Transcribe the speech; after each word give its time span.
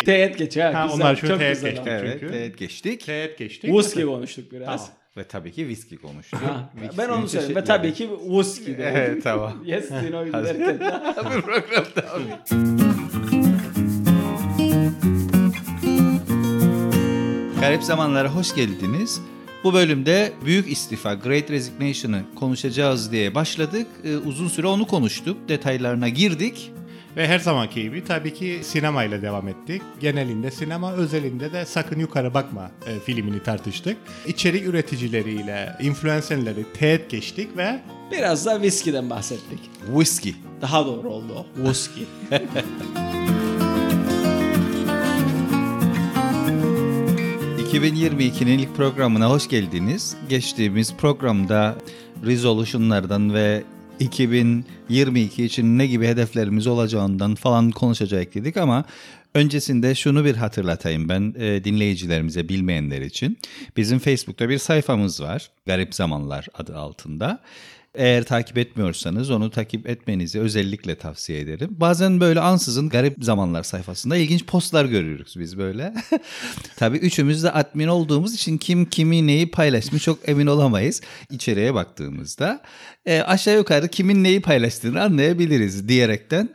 Teğet 0.04 0.38
geçiyor. 0.38 0.72
Ha, 0.72 0.82
güzel, 0.86 1.00
onlar 1.00 1.16
şu 1.16 1.26
çok 1.28 1.38
teğet 1.38 1.54
güzel 1.56 1.70
geçti. 1.70 1.90
ama. 1.90 1.98
Evet, 2.00 2.16
Çünkü- 2.20 2.34
evet 2.36 2.58
geçtik. 2.58 3.06
Teğet 3.06 3.38
geçtik. 3.38 3.70
Whisky 3.70 4.06
konuştuk 4.06 4.52
biraz. 4.52 4.66
Tamam. 4.66 5.00
Ve 5.16 5.24
tabii 5.24 5.52
ki 5.52 5.68
viski 5.68 5.96
konuştuk. 5.96 6.40
Ha, 6.42 6.70
Viski 6.82 6.98
ben 6.98 7.08
onu 7.08 7.28
söyleyeyim. 7.28 7.56
Ve 7.56 7.64
tabii 7.64 7.94
ki 7.94 8.08
whisky 8.28 8.78
de. 8.78 8.92
Evet 8.96 9.22
tamam. 9.22 9.52
Yes 9.64 9.90
Dino 9.90 10.32
derken. 10.32 10.80
Bir 11.36 11.42
programda 11.42 12.12
abi. 12.14 12.22
Garip 17.60 17.82
zamanlara 17.82 18.28
hoş 18.28 18.54
geldiniz. 18.54 19.20
Bu 19.64 19.74
bölümde 19.74 20.32
büyük 20.44 20.72
istifa, 20.72 21.14
Great 21.14 21.50
Resignation'ı 21.50 22.22
konuşacağız 22.34 23.12
diye 23.12 23.34
başladık. 23.34 23.86
Ee, 24.04 24.16
uzun 24.16 24.48
süre 24.48 24.66
onu 24.66 24.86
konuştuk, 24.86 25.48
detaylarına 25.48 26.08
girdik. 26.08 26.72
Ve 27.16 27.28
her 27.28 27.38
zamanki 27.38 27.82
gibi 27.82 28.04
tabii 28.04 28.34
ki 28.34 28.60
sinemayla 28.62 29.22
devam 29.22 29.48
ettik. 29.48 29.82
Genelinde 30.00 30.50
sinema, 30.50 30.92
özelinde 30.92 31.52
de 31.52 31.66
Sakın 31.66 32.00
Yukarı 32.00 32.34
Bakma 32.34 32.70
e, 32.86 33.00
filmini 33.00 33.42
tartıştık. 33.42 33.96
İçerik 34.26 34.66
üreticileriyle, 34.66 35.76
influencerleri 35.80 36.64
teğet 36.74 37.10
geçtik 37.10 37.56
ve 37.56 37.80
Biraz 38.12 38.46
da 38.46 38.52
whiskey'den 38.54 39.10
bahsettik. 39.10 39.58
Whiskey. 39.86 40.34
Daha 40.60 40.86
doğru 40.86 41.10
oldu 41.10 41.32
o. 41.36 41.46
Whisky. 41.56 42.06
Ee, 42.32 42.42
2022'nin 47.72 48.58
ilk 48.58 48.76
programına 48.76 49.30
hoş 49.30 49.48
geldiniz. 49.48 50.16
Geçtiğimiz 50.28 50.94
programda 50.94 51.76
resolutionlardan 52.24 53.34
ve 53.34 53.62
2022 54.00 55.44
için 55.44 55.78
ne 55.78 55.86
gibi 55.86 56.06
hedeflerimiz 56.06 56.66
olacağından 56.66 57.34
falan 57.34 57.70
konuşacak 57.70 58.34
dedik 58.34 58.56
ama 58.56 58.84
öncesinde 59.34 59.94
şunu 59.94 60.24
bir 60.24 60.34
hatırlatayım 60.34 61.08
ben 61.08 61.34
e, 61.38 61.64
dinleyicilerimize 61.64 62.48
bilmeyenler 62.48 63.00
için. 63.00 63.38
Bizim 63.76 63.98
Facebook'ta 63.98 64.48
bir 64.48 64.58
sayfamız 64.58 65.22
var. 65.22 65.50
Garip 65.66 65.94
Zamanlar 65.94 66.46
adı 66.54 66.76
altında. 66.76 67.40
Eğer 67.94 68.24
takip 68.24 68.58
etmiyorsanız 68.58 69.30
onu 69.30 69.50
takip 69.50 69.88
etmenizi 69.88 70.40
özellikle 70.40 70.94
tavsiye 70.94 71.40
ederim. 71.40 71.68
Bazen 71.70 72.20
böyle 72.20 72.40
ansızın 72.40 72.88
garip 72.88 73.16
zamanlar 73.20 73.62
sayfasında 73.62 74.16
ilginç 74.16 74.46
postlar 74.46 74.84
görüyoruz 74.84 75.34
biz 75.38 75.58
böyle. 75.58 75.94
Tabii 76.76 76.96
üçümüz 76.96 77.42
de 77.42 77.50
admin 77.50 77.86
olduğumuz 77.86 78.34
için 78.34 78.58
kim 78.58 78.86
kimi 78.86 79.26
neyi 79.26 79.50
paylaşmış 79.50 80.04
çok 80.04 80.28
emin 80.28 80.46
olamayız 80.46 81.00
içeriye 81.30 81.74
baktığımızda. 81.74 82.62
E, 83.06 83.20
aşağı 83.20 83.56
yukarı 83.56 83.88
kimin 83.88 84.24
neyi 84.24 84.40
paylaştığını 84.40 85.02
anlayabiliriz 85.02 85.88
diyerekten. 85.88 86.48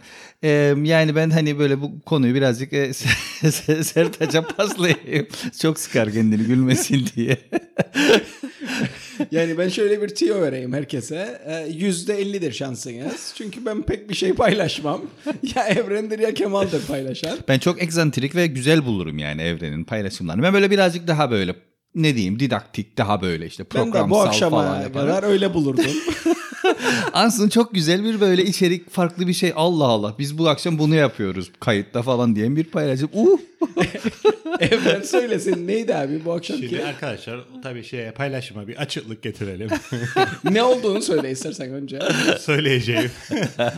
E, 0.44 0.50
yani 0.83 1.16
ben 1.16 1.30
hani 1.30 1.59
böyle 1.59 1.81
bu 1.81 2.02
konuyu 2.02 2.36
birazcık 2.36 2.73
e, 2.73 2.94
Sertaç'a 3.83 4.47
paslayayım. 4.47 5.28
Çok 5.61 5.80
sıkar 5.80 6.11
kendini 6.11 6.44
gülmesin 6.44 7.09
diye. 7.16 7.38
Yani 9.31 9.58
ben 9.58 9.69
şöyle 9.69 10.02
bir 10.02 10.08
tüyo 10.08 10.41
vereyim 10.41 10.73
herkese. 10.73 11.41
Ee, 11.47 11.67
Yüzde 11.71 12.13
ellidir 12.13 12.52
şansınız. 12.52 13.33
Çünkü 13.38 13.66
ben 13.66 13.81
pek 13.81 14.09
bir 14.09 14.16
şey 14.16 14.33
paylaşmam. 14.33 15.02
ya 15.55 15.67
Evrendir 15.67 16.19
ya 16.19 16.33
Kemal'dir 16.33 16.81
paylaşan. 16.88 17.38
Ben 17.47 17.59
çok 17.59 17.83
egzantrik 17.83 18.35
ve 18.35 18.47
güzel 18.47 18.85
bulurum 18.85 19.17
yani 19.17 19.41
evrenin 19.41 19.83
paylaşımlarını. 19.83 20.44
Ben 20.44 20.53
böyle 20.53 20.72
birazcık 20.72 21.07
daha 21.07 21.31
böyle 21.31 21.55
ne 21.95 22.15
diyeyim 22.15 22.39
didaktik 22.39 22.97
daha 22.97 23.21
böyle 23.21 23.45
işte 23.45 23.63
Ben 23.63 23.69
programsal 23.69 24.05
de 24.07 24.09
bu 24.09 24.15
falan 24.15 24.27
akşama 24.27 24.65
yaparım. 24.65 24.93
kadar 24.93 25.23
öyle 25.23 25.53
bulurdum. 25.53 25.85
Ansın 27.13 27.49
çok 27.49 27.73
güzel 27.73 28.03
bir 28.03 28.21
böyle 28.21 28.43
içerik 28.43 28.89
farklı 28.89 29.27
bir 29.27 29.33
şey. 29.33 29.53
Allah 29.55 29.85
Allah 29.85 30.16
biz 30.19 30.38
bu 30.38 30.49
akşam 30.49 30.77
bunu 30.79 30.95
yapıyoruz 30.95 31.51
kayıtta 31.59 32.01
falan 32.01 32.35
diyen 32.35 32.55
bir 32.55 32.63
paylaşım. 32.63 33.09
Uh! 33.13 33.39
Evren 34.59 35.01
söylesin 35.01 35.67
neydi 35.67 35.95
abi 35.95 36.25
bu 36.25 36.33
akşamki? 36.33 36.69
şimdi 36.69 36.83
arkadaşlar 36.85 37.39
tabii 37.63 37.83
şeye 37.83 38.11
paylaşıma 38.11 38.67
bir 38.67 38.75
açıklık 38.75 39.21
getirelim. 39.23 39.69
ne 40.51 40.63
olduğunu 40.63 41.01
söyle 41.01 41.31
istersen 41.31 41.69
önce. 41.73 42.00
Söyleyeceğim. 42.39 43.11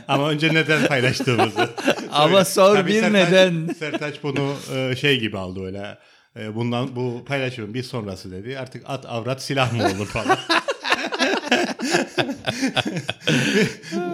Ama 0.07 0.29
önce 0.29 0.53
neden 0.53 0.88
paylaştığımızı. 0.88 1.69
Ama 2.11 2.45
sor 2.45 2.75
Tabii 2.75 2.91
bir 2.91 3.01
Sertaç- 3.01 3.11
neden. 3.13 3.73
Sertaç 3.79 4.23
bunu 4.23 4.53
e, 4.75 4.95
şey 4.95 5.19
gibi 5.19 5.38
aldı 5.38 5.66
öyle. 5.66 5.97
E, 6.40 6.56
Bundan 6.56 6.96
bu 6.96 7.25
paylaşımın 7.25 7.74
bir 7.74 7.84
sonrası 7.84 8.31
dedi. 8.31 8.59
Artık 8.59 8.84
at 8.86 9.06
avrat 9.06 9.44
silah 9.44 9.74
mı 9.74 9.84
olur 9.86 10.08
falan. 10.08 10.38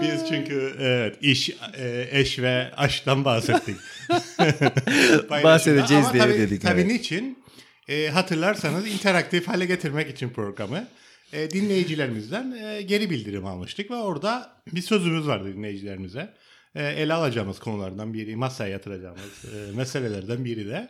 Biz 0.02 0.30
çünkü 0.30 0.76
evet 0.80 1.16
iş, 1.22 1.50
e, 1.78 2.08
eş 2.12 2.40
ve 2.40 2.72
aşktan 2.78 3.26
bahsettik. 3.26 3.76
Bahsedeceğiz 5.30 6.06
Ama 6.06 6.14
diye 6.14 6.24
tabii, 6.24 6.34
dedik, 6.34 6.62
Tabii 6.62 6.82
evet. 6.82 6.92
niçin? 6.92 7.44
E, 7.88 8.08
hatırlarsanız 8.10 8.88
interaktif 8.88 9.48
hale 9.48 9.66
getirmek 9.66 10.10
için 10.10 10.30
programı 10.30 10.88
e, 11.34 11.50
dinleyicilerimizden 11.50 12.52
e, 12.52 12.82
geri 12.82 13.10
bildirim 13.10 13.46
almıştık 13.46 13.92
ve 13.92 13.96
orada 13.96 14.50
bir 14.74 14.82
sözümüz 14.82 15.28
vardı 15.28 15.54
dinleyicilerimize. 15.56 16.34
E, 16.76 16.84
ele 16.84 17.14
alacağımız 17.14 17.60
konulardan 17.60 18.14
biri, 18.14 18.36
masaya 18.36 18.70
yatıracağımız 18.70 19.46
meselelerden 19.76 20.46
biri 20.46 20.70
de 20.70 20.90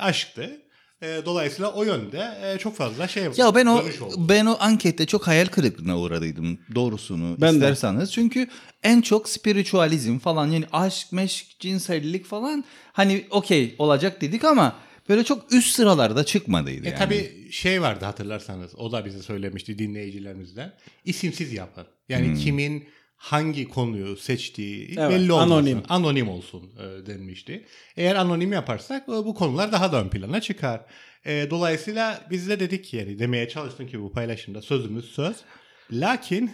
aşktı. 0.00 0.60
E, 1.02 1.22
dolayısıyla 1.24 1.72
o 1.74 1.84
yönde 1.84 2.38
e, 2.42 2.58
çok 2.58 2.76
fazla 2.76 3.08
şey 3.08 3.24
Ya 3.36 3.54
ben 3.54 3.66
o 3.66 3.82
ben 4.16 4.46
o 4.46 4.56
ankette 4.60 5.06
çok 5.06 5.26
hayal 5.26 5.46
kırıklığına 5.46 5.98
uğradıydım 5.98 6.58
doğrusunu 6.74 7.36
Ben 7.40 7.52
de. 7.52 7.54
isterseniz. 7.56 8.12
Çünkü 8.12 8.48
en 8.82 9.00
çok 9.00 9.28
spiritualizm 9.28 10.18
falan 10.18 10.46
yani 10.50 10.64
aşk, 10.72 11.12
meşk, 11.12 11.60
cinsellik 11.60 12.24
falan 12.26 12.64
hani 12.92 13.24
okey 13.30 13.74
olacak 13.78 14.20
dedik 14.20 14.44
ama 14.44 14.76
böyle 15.08 15.24
çok 15.24 15.52
üst 15.52 15.74
sıralarda 15.76 16.24
çıkmadıydı 16.24 16.86
E 16.86 16.88
yani. 16.88 16.98
tabii 16.98 17.48
şey 17.52 17.82
vardı 17.82 18.04
hatırlarsanız 18.04 18.74
o 18.76 18.92
da 18.92 19.04
bize 19.04 19.22
söylemişti 19.22 19.78
dinleyicilerimizden. 19.78 20.72
İsimsiz 21.04 21.52
yapın. 21.52 21.86
Yani 22.08 22.38
kimin 22.38 22.84
hangi 23.18 23.68
konuyu 23.68 24.16
seçtiği 24.16 24.94
Evet, 24.98 25.10
belli 25.10 25.32
olmasın. 25.32 25.50
anonim. 25.50 25.82
Anonim 25.88 26.28
olsun 26.28 26.70
e, 26.78 27.06
denmişti. 27.06 27.64
Eğer 27.96 28.14
anonim 28.16 28.52
yaparsak 28.52 29.02
e, 29.08 29.12
bu 29.12 29.34
konular 29.34 29.72
daha 29.72 29.92
da 29.92 30.04
ön 30.04 30.08
plana 30.08 30.40
çıkar. 30.40 30.80
E, 31.26 31.46
dolayısıyla 31.50 32.26
biz 32.30 32.48
de 32.48 32.60
dedik 32.60 32.84
ki 32.84 32.96
yani 32.96 33.18
demeye 33.18 33.48
çalıştım 33.48 33.86
ki 33.86 34.00
bu 34.02 34.12
paylaşımda 34.12 34.62
sözümüz 34.62 35.04
söz. 35.04 35.36
Lakin 35.92 36.50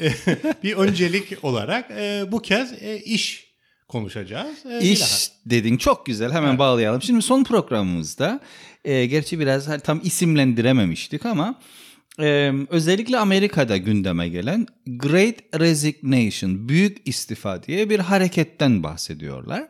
e, 0.00 0.08
bir 0.62 0.76
öncelik 0.76 1.44
olarak 1.44 1.90
e, 1.90 2.24
bu 2.32 2.42
kez 2.42 2.82
e, 2.82 2.98
iş 2.98 3.54
konuşacağız. 3.88 4.66
E, 4.66 4.80
İş 4.80 5.30
dedin 5.46 5.76
çok 5.76 6.06
güzel 6.06 6.32
hemen 6.32 6.58
bağlayalım. 6.58 7.02
Şimdi 7.02 7.22
son 7.22 7.44
programımızda 7.44 8.40
e, 8.84 9.06
gerçi 9.06 9.40
biraz 9.40 9.68
hani 9.68 9.80
tam 9.80 10.00
isimlendirememiştik 10.04 11.26
ama 11.26 11.60
e, 12.20 12.52
özellikle 12.70 13.18
Amerika'da 13.18 13.76
gündeme 13.76 14.28
gelen 14.28 14.66
Great 14.86 15.34
Resignation, 15.60 16.68
büyük 16.68 17.08
istifa 17.08 17.62
diye 17.62 17.90
bir 17.90 17.98
hareketten 17.98 18.82
bahsediyorlar. 18.82 19.68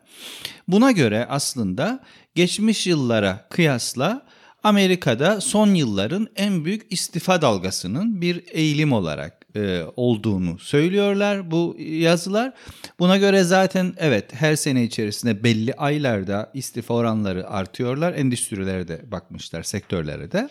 Buna 0.69 0.91
göre 0.91 1.27
aslında 1.29 2.01
geçmiş 2.35 2.87
yıllara 2.87 3.47
kıyasla 3.51 4.27
Amerika'da 4.63 5.41
son 5.41 5.75
yılların 5.75 6.29
en 6.37 6.65
büyük 6.65 6.93
istifa 6.93 7.43
dalgasının 7.43 8.21
bir 8.21 8.45
eğilim 8.53 8.93
olarak 8.93 9.45
e, 9.57 9.83
olduğunu 9.97 10.59
söylüyorlar 10.59 11.51
bu 11.51 11.77
yazılar. 11.79 12.53
Buna 12.99 13.17
göre 13.17 13.43
zaten 13.43 13.95
evet 13.99 14.35
her 14.35 14.57
sene 14.57 14.85
içerisinde 14.85 15.45
belli 15.45 15.75
aylarda 15.75 16.51
istifa 16.55 16.95
oranları 16.95 17.49
artıyorlar. 17.49 18.13
Endüstrilerde 18.13 19.03
bakmışlar 19.11 19.63
sektörlere 19.63 20.33
de. 20.33 20.49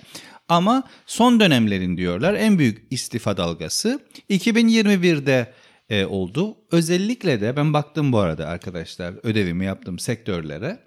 Ama 0.50 0.84
son 1.06 1.40
dönemlerin 1.40 1.98
diyorlar 1.98 2.34
en 2.34 2.60
büyük 2.60 2.88
istifa 2.92 3.38
dalgası 3.38 4.00
2021'de 4.30 5.54
e, 5.90 6.06
oldu. 6.06 6.58
Özellikle 6.72 7.42
de 7.42 7.56
ben 7.56 7.74
baktım 7.74 8.12
bu 8.12 8.20
arada 8.20 8.48
arkadaşlar 8.48 9.14
ödevimi 9.24 9.66
yaptım 9.66 10.00
sektörlere. 10.00 10.80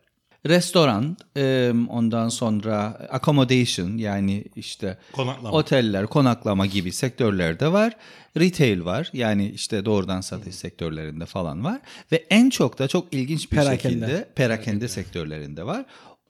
Restoran, 0.47 1.17
e, 1.37 1.73
ondan 1.89 2.29
sonra 2.29 3.09
accommodation 3.11 3.97
yani 3.99 4.45
işte 4.57 4.99
Konaklama. 5.13 5.51
oteller, 5.57 6.07
konaklama 6.07 6.67
gibi 6.67 6.93
sektörlerde 6.93 7.73
var. 7.73 7.93
Retail 8.37 8.85
var 8.85 9.11
yani 9.13 9.49
işte 9.51 9.85
doğrudan 9.85 10.21
satış 10.21 10.55
sektörlerinde 10.55 11.27
falan 11.27 11.65
var. 11.65 11.81
Ve 12.13 12.27
en 12.31 12.51
çok 12.51 12.79
da 12.79 12.89
çok 12.89 13.15
ilginç 13.15 13.53
bir 13.53 13.57
Perakende. 13.57 14.07
şekilde 14.07 14.29
perakende 14.37 14.89
sektörlerinde 14.89 15.67
var. 15.67 15.85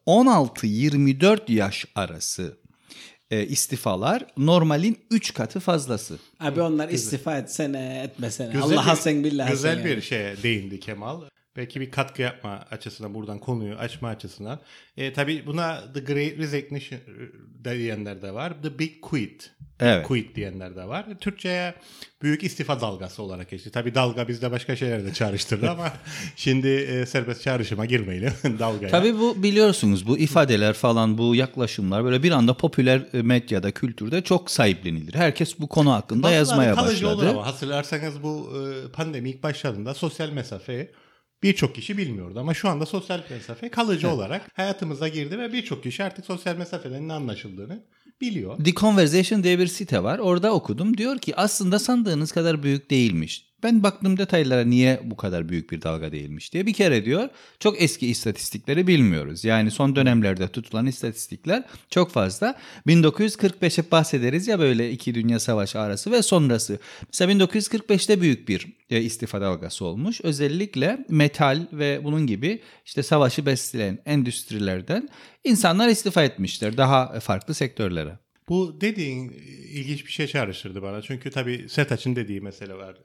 16-24 0.06 1.52
yaş 1.52 1.86
arası 1.94 2.56
e, 3.30 3.46
istifalar 3.46 4.26
normalin 4.36 4.98
3 5.10 5.34
katı 5.34 5.60
fazlası. 5.60 6.18
Abi 6.40 6.60
onlar 6.60 6.88
istifa 6.88 7.38
etsene 7.38 8.00
etmesene. 8.04 8.52
Güzel 8.52 8.62
Allah'a 8.78 8.92
bir- 8.94 9.00
sen 9.00 9.24
billahi 9.24 9.50
Güzel 9.50 9.74
sen 9.76 9.84
bir 9.84 9.90
yani. 9.90 10.02
şeye 10.02 10.42
değindi 10.42 10.80
Kemal. 10.80 11.20
Belki 11.56 11.80
bir 11.80 11.90
katkı 11.90 12.22
yapma 12.22 12.64
açısından 12.70 13.14
buradan 13.14 13.38
konuyu 13.38 13.74
açma 13.74 14.08
açısından. 14.08 14.60
E, 14.96 15.12
tabii 15.12 15.46
buna 15.46 15.92
The 15.92 16.00
Great 16.00 16.38
Resignation 16.38 17.00
e, 17.66 17.78
diyenler 17.78 18.22
de 18.22 18.34
var. 18.34 18.52
The 18.62 18.78
Big 18.78 19.00
Quit. 19.02 19.50
Evet. 19.80 20.06
Quit 20.06 20.36
diyenler 20.36 20.76
de 20.76 20.84
var. 20.88 21.06
Türkçe'ye 21.20 21.74
büyük 22.22 22.44
istifa 22.44 22.80
dalgası 22.80 23.22
olarak 23.22 23.50
geçti. 23.50 23.70
Tabii 23.70 23.94
dalga 23.94 24.28
bizde 24.28 24.50
başka 24.50 24.76
şeyler 24.76 25.04
de 25.04 25.12
çağrıştırdı 25.12 25.70
ama 25.70 25.92
şimdi 26.36 26.68
e, 26.68 27.06
serbest 27.06 27.42
çağrışıma 27.42 27.86
girmeyelim 27.86 28.32
dalgaya. 28.58 28.90
Tabii 28.90 29.18
bu 29.18 29.42
biliyorsunuz 29.42 30.06
bu 30.06 30.18
ifadeler 30.18 30.72
falan 30.72 31.18
bu 31.18 31.34
yaklaşımlar 31.34 32.04
böyle 32.04 32.22
bir 32.22 32.30
anda 32.30 32.54
popüler 32.54 33.02
e, 33.12 33.22
medyada, 33.22 33.70
kültürde 33.70 34.22
çok 34.22 34.50
sahiplenilir. 34.50 35.14
Herkes 35.14 35.58
bu 35.58 35.68
konu 35.68 35.92
hakkında 35.92 36.22
Bazıları 36.22 36.38
yazmaya 36.38 36.74
kalıcı 36.74 37.08
olur 37.08 37.16
başladı. 37.16 37.30
ama 37.30 37.46
hatırlarsanız 37.46 38.22
bu 38.22 38.52
e, 38.56 38.92
pandemi 38.92 39.30
ilk 39.30 39.42
başladığında 39.42 39.94
sosyal 39.94 40.30
mesafe 40.30 40.90
birçok 41.46 41.74
kişi 41.74 41.98
bilmiyordu 41.98 42.40
ama 42.40 42.54
şu 42.54 42.68
anda 42.68 42.86
sosyal 42.86 43.20
mesafe 43.30 43.68
kalıcı 43.68 44.10
olarak 44.10 44.50
hayatımıza 44.54 45.08
girdi 45.08 45.38
ve 45.38 45.52
birçok 45.52 45.82
kişi 45.82 46.04
artık 46.04 46.26
sosyal 46.26 46.56
mesafenin 46.56 47.08
ne 47.08 47.12
anlaşıldığını 47.12 47.82
biliyor. 48.20 48.64
The 48.64 48.74
Conversation 48.74 49.42
diye 49.42 49.58
bir 49.58 49.66
site 49.66 50.02
var. 50.02 50.18
Orada 50.18 50.52
okudum. 50.52 50.98
Diyor 50.98 51.18
ki 51.18 51.36
aslında 51.36 51.78
sandığınız 51.78 52.32
kadar 52.32 52.62
büyük 52.62 52.90
değilmiş. 52.90 53.45
Ben 53.62 53.82
baktım 53.82 54.18
detaylara 54.18 54.64
niye 54.64 55.00
bu 55.04 55.16
kadar 55.16 55.48
büyük 55.48 55.70
bir 55.70 55.82
dalga 55.82 56.12
değilmiş 56.12 56.52
diye. 56.52 56.66
Bir 56.66 56.72
kere 56.72 57.04
diyor 57.04 57.28
çok 57.60 57.82
eski 57.82 58.06
istatistikleri 58.06 58.86
bilmiyoruz. 58.86 59.44
Yani 59.44 59.70
son 59.70 59.96
dönemlerde 59.96 60.48
tutulan 60.48 60.86
istatistikler 60.86 61.64
çok 61.90 62.10
fazla. 62.10 62.54
1945'e 62.86 63.90
bahsederiz 63.90 64.48
ya 64.48 64.58
böyle 64.58 64.90
iki 64.90 65.14
dünya 65.14 65.40
savaşı 65.40 65.80
arası 65.80 66.10
ve 66.10 66.22
sonrası. 66.22 66.78
Mesela 67.08 67.32
1945'te 67.32 68.20
büyük 68.20 68.48
bir 68.48 68.66
e, 68.90 69.00
istifa 69.00 69.40
dalgası 69.40 69.84
olmuş. 69.84 70.20
Özellikle 70.20 71.04
metal 71.08 71.66
ve 71.72 72.04
bunun 72.04 72.26
gibi 72.26 72.60
işte 72.84 73.02
savaşı 73.02 73.46
besleyen 73.46 73.98
endüstrilerden 74.06 75.08
insanlar 75.44 75.88
istifa 75.88 76.22
etmişler 76.22 76.76
daha 76.76 77.20
farklı 77.20 77.54
sektörlere. 77.54 78.25
Bu 78.48 78.80
dediğin 78.80 79.30
ilginç 79.72 80.06
bir 80.06 80.12
şey 80.12 80.26
çağrıştırdı 80.26 80.82
bana. 80.82 81.02
Çünkü 81.02 81.30
tabii 81.30 81.68
Setaç'ın 81.68 82.16
dediği 82.16 82.40
mesele 82.40 82.74
var. 82.74 82.96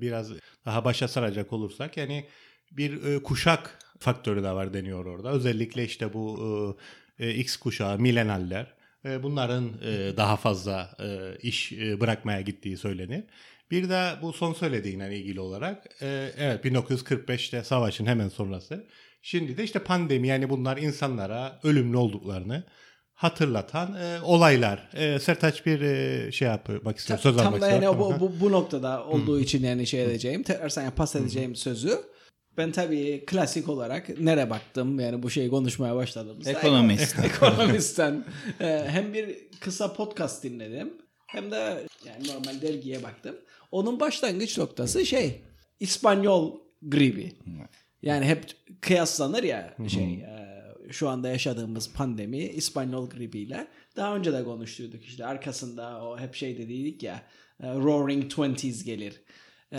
Biraz 0.00 0.30
daha 0.64 0.84
başa 0.84 1.08
saracak 1.08 1.52
olursak 1.52 1.96
yani 1.96 2.26
bir 2.72 3.04
e, 3.04 3.22
kuşak 3.22 3.78
faktörü 3.98 4.42
de 4.42 4.52
var 4.52 4.74
deniyor 4.74 5.06
orada. 5.06 5.30
Özellikle 5.30 5.84
işte 5.84 6.12
bu 6.12 6.78
e, 7.18 7.34
X 7.34 7.56
kuşağı, 7.56 7.98
milenaller 7.98 8.74
e, 9.04 9.22
bunların 9.22 9.72
e, 9.82 10.16
daha 10.16 10.36
fazla 10.36 10.96
e, 11.00 11.38
iş 11.42 11.72
e, 11.72 12.00
bırakmaya 12.00 12.40
gittiği 12.40 12.76
söylenir. 12.76 13.24
Bir 13.70 13.88
de 13.88 14.10
bu 14.22 14.32
son 14.32 14.52
söylediğinle 14.52 15.18
ilgili 15.18 15.40
olarak 15.40 16.02
e, 16.02 16.32
evet 16.36 16.64
1945'te 16.64 17.64
savaşın 17.64 18.06
hemen 18.06 18.28
sonrası. 18.28 18.86
Şimdi 19.22 19.56
de 19.56 19.64
işte 19.64 19.78
pandemi 19.78 20.28
yani 20.28 20.50
bunlar 20.50 20.76
insanlara 20.76 21.60
ölümlü 21.62 21.96
olduklarını 21.96 22.64
hatırlatan 23.22 23.94
e, 23.94 24.20
olaylar. 24.22 24.88
E, 24.94 25.18
Sertaç 25.18 25.66
bir 25.66 25.80
e, 25.80 26.32
şey 26.32 26.48
yapmak 26.48 26.96
istiyor. 26.96 27.18
Söz 27.18 27.36
Tam 27.36 27.46
almak 27.46 27.60
da 27.60 27.66
yani 27.66 27.74
istiyor. 27.74 27.98
bu, 27.98 28.20
bu, 28.20 28.40
bu 28.40 28.52
noktada 28.52 29.06
olduğu 29.06 29.40
için 29.40 29.64
yani 29.64 29.86
şey 29.86 30.04
edeceğim. 30.04 30.42
Tekrar 30.42 30.68
sana 30.68 30.90
pas 30.90 31.16
edeceğim 31.16 31.56
sözü. 31.56 32.00
Ben 32.56 32.72
tabii 32.72 33.24
klasik 33.26 33.68
olarak 33.68 34.18
nereye 34.20 34.50
baktım 34.50 35.00
yani 35.00 35.22
bu 35.22 35.30
şeyi 35.30 35.50
konuşmaya 35.50 35.96
başladığımızda. 35.96 36.50
Ekonomist. 36.50 37.18
Ekonomistten 37.24 38.24
e, 38.60 38.84
hem 38.88 39.14
bir 39.14 39.36
kısa 39.60 39.92
podcast 39.92 40.44
dinledim 40.44 40.92
hem 41.26 41.50
de 41.50 41.86
yani 42.06 42.28
normal 42.28 42.62
dergiye 42.62 43.02
baktım. 43.02 43.36
Onun 43.70 44.00
başlangıç 44.00 44.58
noktası 44.58 45.06
şey 45.06 45.42
İspanyol 45.80 46.60
gribi. 46.82 47.32
Yani 48.02 48.26
hep 48.26 48.44
kıyaslanır 48.80 49.42
ya 49.42 49.76
şey 49.88 50.14
e, 50.14 50.41
şu 50.90 51.08
anda 51.08 51.28
yaşadığımız 51.28 51.92
pandemi 51.92 52.38
İspanyol 52.38 53.10
gribiyle. 53.10 53.66
Daha 53.96 54.16
önce 54.16 54.32
de 54.32 54.44
konuştuyduk 54.44 55.04
işte 55.04 55.26
arkasında 55.26 56.04
o 56.04 56.18
hep 56.18 56.34
şey 56.34 56.58
dediydik 56.58 57.02
ya 57.02 57.22
e, 57.62 57.66
Roaring 57.66 58.30
Twenties 58.30 58.84
gelir. 58.84 59.20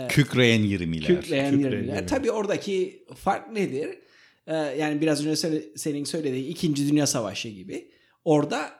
Kükreyen 0.08 0.60
20'ler. 0.60 1.00
Kükreyen 1.00 1.20
Kükreyen 1.20 1.52
yerliler. 1.52 1.72
yerliler. 1.72 2.08
Tabii 2.08 2.30
oradaki 2.30 3.06
fark 3.16 3.52
nedir? 3.52 3.98
Ee, 4.46 4.54
yani 4.54 5.00
biraz 5.00 5.26
önce 5.26 5.62
senin 5.76 6.04
söylediğin 6.04 6.50
İkinci 6.50 6.90
Dünya 6.90 7.06
Savaşı 7.06 7.48
gibi. 7.48 7.90
Orada 8.24 8.70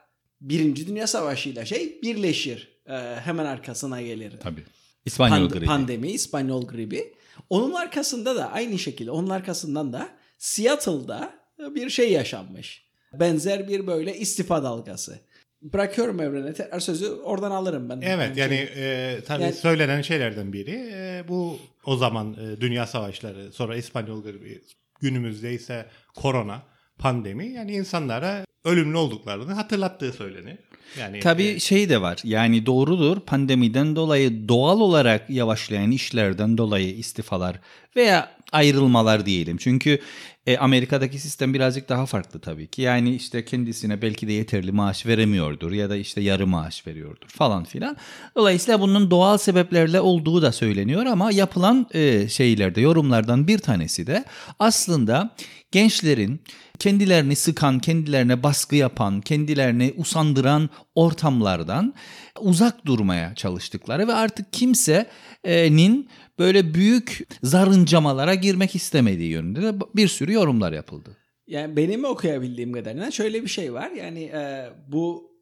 Birinci 0.40 0.86
Dünya 0.86 1.06
Savaşı 1.06 1.48
ile 1.48 1.66
şey 1.66 2.02
birleşir. 2.02 2.80
Hemen 3.24 3.44
arkasına 3.44 4.02
gelir. 4.02 4.32
Tabii. 4.40 4.64
İspanyol 5.06 5.48
Pand- 5.48 5.52
gribi. 5.52 5.64
Pandemi, 5.64 6.10
İspanyol 6.10 6.66
gribi. 6.66 7.14
Onun 7.50 7.72
arkasında 7.74 8.36
da 8.36 8.52
aynı 8.52 8.78
şekilde 8.78 9.10
onun 9.10 9.30
arkasından 9.30 9.92
da 9.92 10.08
Seattle'da 10.38 11.34
bir 11.75 11.90
şey 11.90 12.12
yaşanmış. 12.12 12.84
Benzer 13.12 13.69
bir 13.69 13.87
böyle 13.87 14.16
istifa 14.16 14.62
dalgası. 14.62 15.19
Bırakıyorum 15.62 16.20
evrene 16.20 16.52
tekrar 16.55 16.81
sözü 16.81 17.08
oradan 17.08 17.50
alırım 17.50 17.88
ben. 17.88 18.00
Evet 18.00 18.37
yani 18.37 18.55
e, 18.76 19.19
tabii 19.26 19.43
Yani- 19.43 19.55
söylenen 19.55 20.02
şeylerden 20.02 20.52
biri 20.52 20.90
e, 20.93 21.25
bu 21.28 21.58
o 21.84 21.96
zaman 21.96 22.32
e, 22.32 22.61
dünya 22.61 22.87
savaşları 22.87 23.52
sonra 23.52 23.76
İspanyol 23.76 24.22
gribi 24.22 24.61
günümüzde 25.00 25.52
ise 25.52 25.87
korona 26.14 26.62
pandemi 26.99 27.46
yani 27.46 27.72
insanlara 27.72 28.44
ölümlü 28.64 28.96
olduklarını 28.96 29.52
hatırlattığı 29.52 30.12
söylenir. 30.12 30.58
Yani 30.99 31.20
Tabii 31.20 31.46
e, 31.46 31.60
şey 31.60 31.88
de 31.88 32.00
var. 32.00 32.19
Yani 32.25 32.67
doğrudur 32.67 33.20
pandemiden 33.20 33.96
dolayı 33.96 34.49
doğal 34.49 34.81
olarak 34.81 35.31
yavaşlayan 35.31 35.90
işlerden 35.90 36.58
dolayı 36.58 36.94
istifalar 36.94 37.60
veya 37.96 38.35
ayrılmalar 38.52 39.26
diyelim. 39.26 39.56
Çünkü 39.56 40.00
e, 40.46 40.58
Amerika'daki 40.58 41.19
sistem 41.19 41.55
birazcık 41.55 41.88
daha 41.88 42.06
farklı 42.06 42.41
tabii 42.41 42.67
ki. 42.67 42.82
Yani 42.82 43.14
işte 43.14 43.44
kendisine 43.44 44.02
belki 44.02 44.29
de 44.29 44.32
yeterli 44.32 44.73
maaş 44.73 45.06
veremiyordur 45.06 45.73
ya 45.73 45.91
da 45.91 45.96
işte 45.96 46.20
yarı 46.20 46.46
maaş 46.46 46.87
veriyordur 46.87 47.29
falan 47.29 47.64
filan. 47.64 47.96
Dolayısıyla 48.37 48.81
bunun 48.81 49.11
doğal 49.11 49.38
sebeplerle 49.38 50.00
olduğu 50.00 50.43
da 50.43 50.52
söyleniyor 50.52 51.06
ama 51.06 51.32
yapılan 51.32 51.87
e, 51.94 52.29
şeylerde 52.29 52.81
yorumlardan 52.81 53.49
bir 53.49 53.58
tanesi 53.58 54.06
de 54.06 54.25
aslında 54.58 55.35
gençlerin 55.73 56.41
kendilerini 56.79 57.37
sıkan, 57.37 57.79
kendilerine 57.79 58.43
baskı 58.43 58.76
yapan, 58.76 59.20
kendilerini 59.20 59.94
usandıran 59.96 60.70
ortamlardan 60.94 61.94
uzak 62.41 62.87
durmaya 62.87 63.35
çalıştıkları 63.35 64.08
ve 64.08 64.14
artık 64.14 64.52
kimsenin 64.52 66.08
böyle 66.38 66.75
büyük 66.75 67.26
zarıncamalara 67.42 68.34
girmek 68.34 68.75
istemediği 68.75 69.31
yönünde 69.31 69.62
de 69.62 69.75
bir 69.96 70.08
sürü 70.08 70.32
yorumlar 70.32 70.72
yapıldı. 70.72 71.16
Yani 71.46 71.76
benim 71.76 72.04
okuyabildiğim 72.04 72.72
kadarıyla 72.72 73.10
şöyle 73.10 73.42
bir 73.42 73.48
şey 73.48 73.72
var. 73.72 73.90
Yani 73.90 74.22
e, 74.22 74.70
bu 74.88 75.34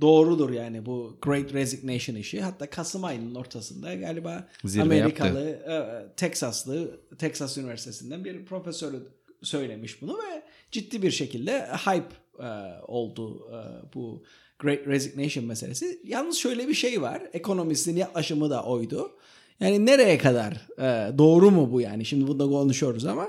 doğrudur 0.00 0.50
yani 0.50 0.86
bu 0.86 1.18
Great 1.22 1.54
Resignation 1.54 2.16
işi. 2.16 2.40
Hatta 2.40 2.70
Kasım 2.70 3.04
ayının 3.04 3.34
ortasında 3.34 3.94
galiba 3.94 4.48
Zirve 4.64 4.82
Amerikalı, 4.82 5.48
e, 5.48 5.76
Teksaslı, 6.16 7.00
Texas 7.18 7.58
Üniversitesi'nden 7.58 8.24
bir 8.24 8.44
profesörü 8.44 9.02
söylemiş 9.42 10.02
bunu 10.02 10.18
ve 10.18 10.42
ciddi 10.70 11.02
bir 11.02 11.10
şekilde 11.10 11.66
hype 11.66 12.44
e, 12.44 12.48
oldu 12.86 13.48
e, 13.50 13.58
bu 13.94 14.24
Great 14.58 14.86
Resignation 14.86 15.44
meselesi. 15.44 16.00
Yalnız 16.04 16.36
şöyle 16.36 16.68
bir 16.68 16.74
şey 16.74 17.02
var. 17.02 17.22
Ekonomistin 17.32 17.96
yaklaşımı 17.96 18.50
da 18.50 18.64
oydu. 18.64 19.17
Yani 19.60 19.86
nereye 19.86 20.18
kadar 20.18 20.52
e, 20.78 21.18
doğru 21.18 21.50
mu 21.50 21.72
bu 21.72 21.80
yani? 21.80 22.04
Şimdi 22.04 22.26
bunda 22.26 22.44
konuşuyoruz 22.46 23.04
ama 23.06 23.28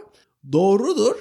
doğrudur. 0.52 1.16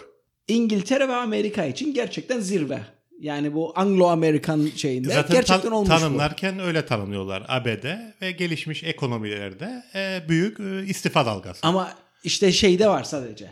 İngiltere 0.48 1.08
ve 1.08 1.14
Amerika 1.14 1.64
için 1.64 1.94
gerçekten 1.94 2.40
zirve. 2.40 2.80
Yani 3.20 3.54
bu 3.54 3.72
Anglo-Amerikan 3.76 4.66
şeyinde 4.76 5.08
Zaten 5.08 5.36
gerçekten 5.36 5.62
tan- 5.62 5.72
olmuş 5.72 5.90
bu. 5.90 5.94
tanımlarken 5.98 6.58
öyle 6.58 6.86
tanımlıyorlar 6.86 7.44
ABD 7.48 7.84
ve 8.22 8.30
gelişmiş 8.32 8.84
ekonomilerde 8.84 9.82
e, 9.94 10.28
büyük 10.28 10.60
e, 10.60 10.84
istifa 10.86 11.26
dalgası. 11.26 11.60
Ama 11.66 11.92
işte 12.24 12.52
şeyde 12.52 12.88
var 12.88 13.02
sadece. 13.04 13.50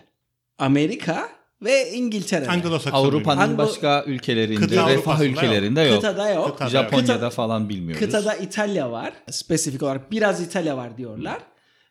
Amerika 0.58 1.28
ve 1.66 1.90
İngiltere'de. 1.92 2.48
Anglo-Sakson 2.48 2.90
Avrupa'nın 2.92 3.40
Anglo- 3.40 3.58
başka 3.58 4.04
ülkelerinde, 4.06 4.60
Kıta 4.66 4.88
refah 4.90 5.20
ülkelerinde 5.20 5.80
yok. 5.80 5.94
Kıtada 6.02 6.30
yok. 6.30 6.46
Kıtada 6.52 6.68
Japonya'da 6.68 7.12
Kıta- 7.14 7.30
falan 7.30 7.68
bilmiyoruz. 7.68 8.04
Kıtada 8.06 8.34
İtalya 8.34 8.92
var. 8.92 9.12
Spesifik 9.30 9.82
olarak 9.82 10.10
biraz 10.10 10.40
İtalya 10.40 10.76
var 10.76 10.96
diyorlar. 10.98 11.38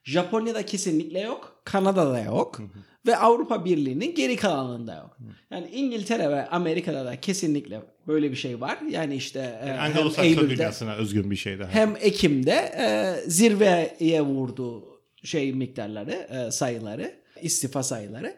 Japonya'da 0.03 0.65
kesinlikle 0.65 1.19
yok. 1.19 1.61
Kanada'da 1.63 2.19
yok. 2.19 2.61
Ve 3.07 3.17
Avrupa 3.17 3.65
Birliği'nin 3.65 4.15
geri 4.15 4.35
kalanında 4.35 4.95
yok. 4.95 5.17
Yani 5.51 5.67
İngiltere 5.73 6.29
ve 6.29 6.47
Amerika'da 6.49 7.05
da 7.05 7.19
kesinlikle 7.19 7.81
böyle 8.07 8.31
bir 8.31 8.35
şey 8.35 8.61
var. 8.61 8.77
Yani 8.89 9.15
işte 9.15 9.59
e, 9.63 9.67
Yani 9.67 9.79
hem 9.79 9.91
Anglo-Sakson 10.05 10.23
Eylül'de 10.23 10.57
dünyasına 10.57 10.95
özgün 10.95 11.31
bir 11.31 11.35
şey 11.35 11.59
daha. 11.59 11.69
hem 11.69 11.95
Ekim'de 12.01 12.51
e, 12.79 13.15
zirveye 13.29 14.21
vurdu 14.21 14.83
şey 15.23 15.53
miktarları, 15.53 16.11
e, 16.11 16.51
sayıları, 16.51 17.11
istifa 17.41 17.83
sayıları. 17.83 18.35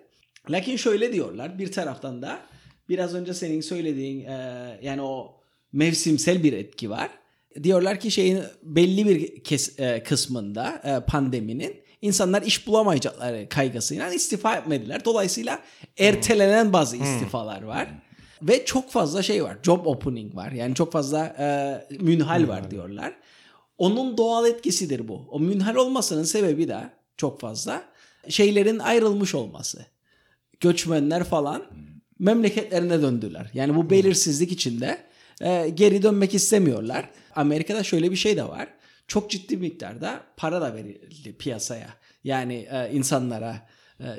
Lakin 0.50 0.78
şöyle 0.78 1.14
diyorlar 1.14 1.60
bir 1.60 1.72
taraftan 1.72 2.22
da 2.22 2.40
biraz 2.90 3.16
önce 3.16 3.34
senin 3.34 3.62
söylediğin 3.62 4.26
e, 4.26 4.80
yani 4.82 5.02
o 5.02 5.42
mevsimsel 5.74 6.44
bir 6.44 6.54
etki 6.54 6.90
var. 6.90 7.10
Diyorlar 7.64 8.00
ki 8.00 8.12
şeyin 8.12 8.44
belli 8.64 9.06
bir 9.06 9.44
kes, 9.44 9.80
e, 9.80 10.04
kısmında 10.04 10.82
e, 10.84 11.06
pandeminin 11.12 11.76
insanlar 12.02 12.42
iş 12.42 12.68
bulamayacakları 12.68 13.50
kaygısıyla 13.50 14.14
istifa 14.14 14.56
etmediler. 14.56 15.06
Dolayısıyla 15.06 15.60
ertelenen 15.98 16.74
bazı 16.74 16.98
istifalar 16.98 17.62
var. 17.62 17.88
Ve 18.42 18.66
çok 18.66 18.92
fazla 18.92 19.24
şey 19.24 19.44
var. 19.44 19.58
Job 19.64 19.86
opening 19.86 20.36
var. 20.36 20.52
Yani 20.52 20.76
çok 20.76 20.92
fazla 20.92 21.26
e, 21.40 21.98
münhal 22.00 22.48
var 22.48 22.72
diyorlar. 22.72 23.14
Onun 23.78 24.18
doğal 24.18 24.46
etkisidir 24.46 25.08
bu. 25.08 25.28
O 25.32 25.40
münhal 25.40 25.76
olmasının 25.76 26.24
sebebi 26.24 26.68
de 26.68 26.90
çok 27.18 27.40
fazla 27.40 27.84
şeylerin 28.30 28.80
ayrılmış 28.80 29.36
olması. 29.36 29.86
Göçmenler 30.60 31.24
falan 31.24 31.64
memleketlerine 32.20 33.02
döndüler. 33.02 33.50
Yani 33.54 33.76
bu 33.76 33.90
belirsizlik 33.90 34.52
içinde 34.52 34.98
e, 35.42 35.70
geri 35.70 36.04
dönmek 36.04 36.34
istemiyorlar. 36.34 37.10
Amerika'da 37.36 37.84
şöyle 37.84 38.12
bir 38.12 38.16
şey 38.16 38.38
de 38.38 38.44
var. 38.44 38.68
Çok 39.08 39.32
ciddi 39.32 39.58
miktarda 39.58 40.22
para 40.38 40.62
da 40.62 40.76
verildi 40.76 41.38
piyasaya. 41.38 41.90
Yani 42.24 42.68
e, 42.72 42.92
insanlara 42.94 43.68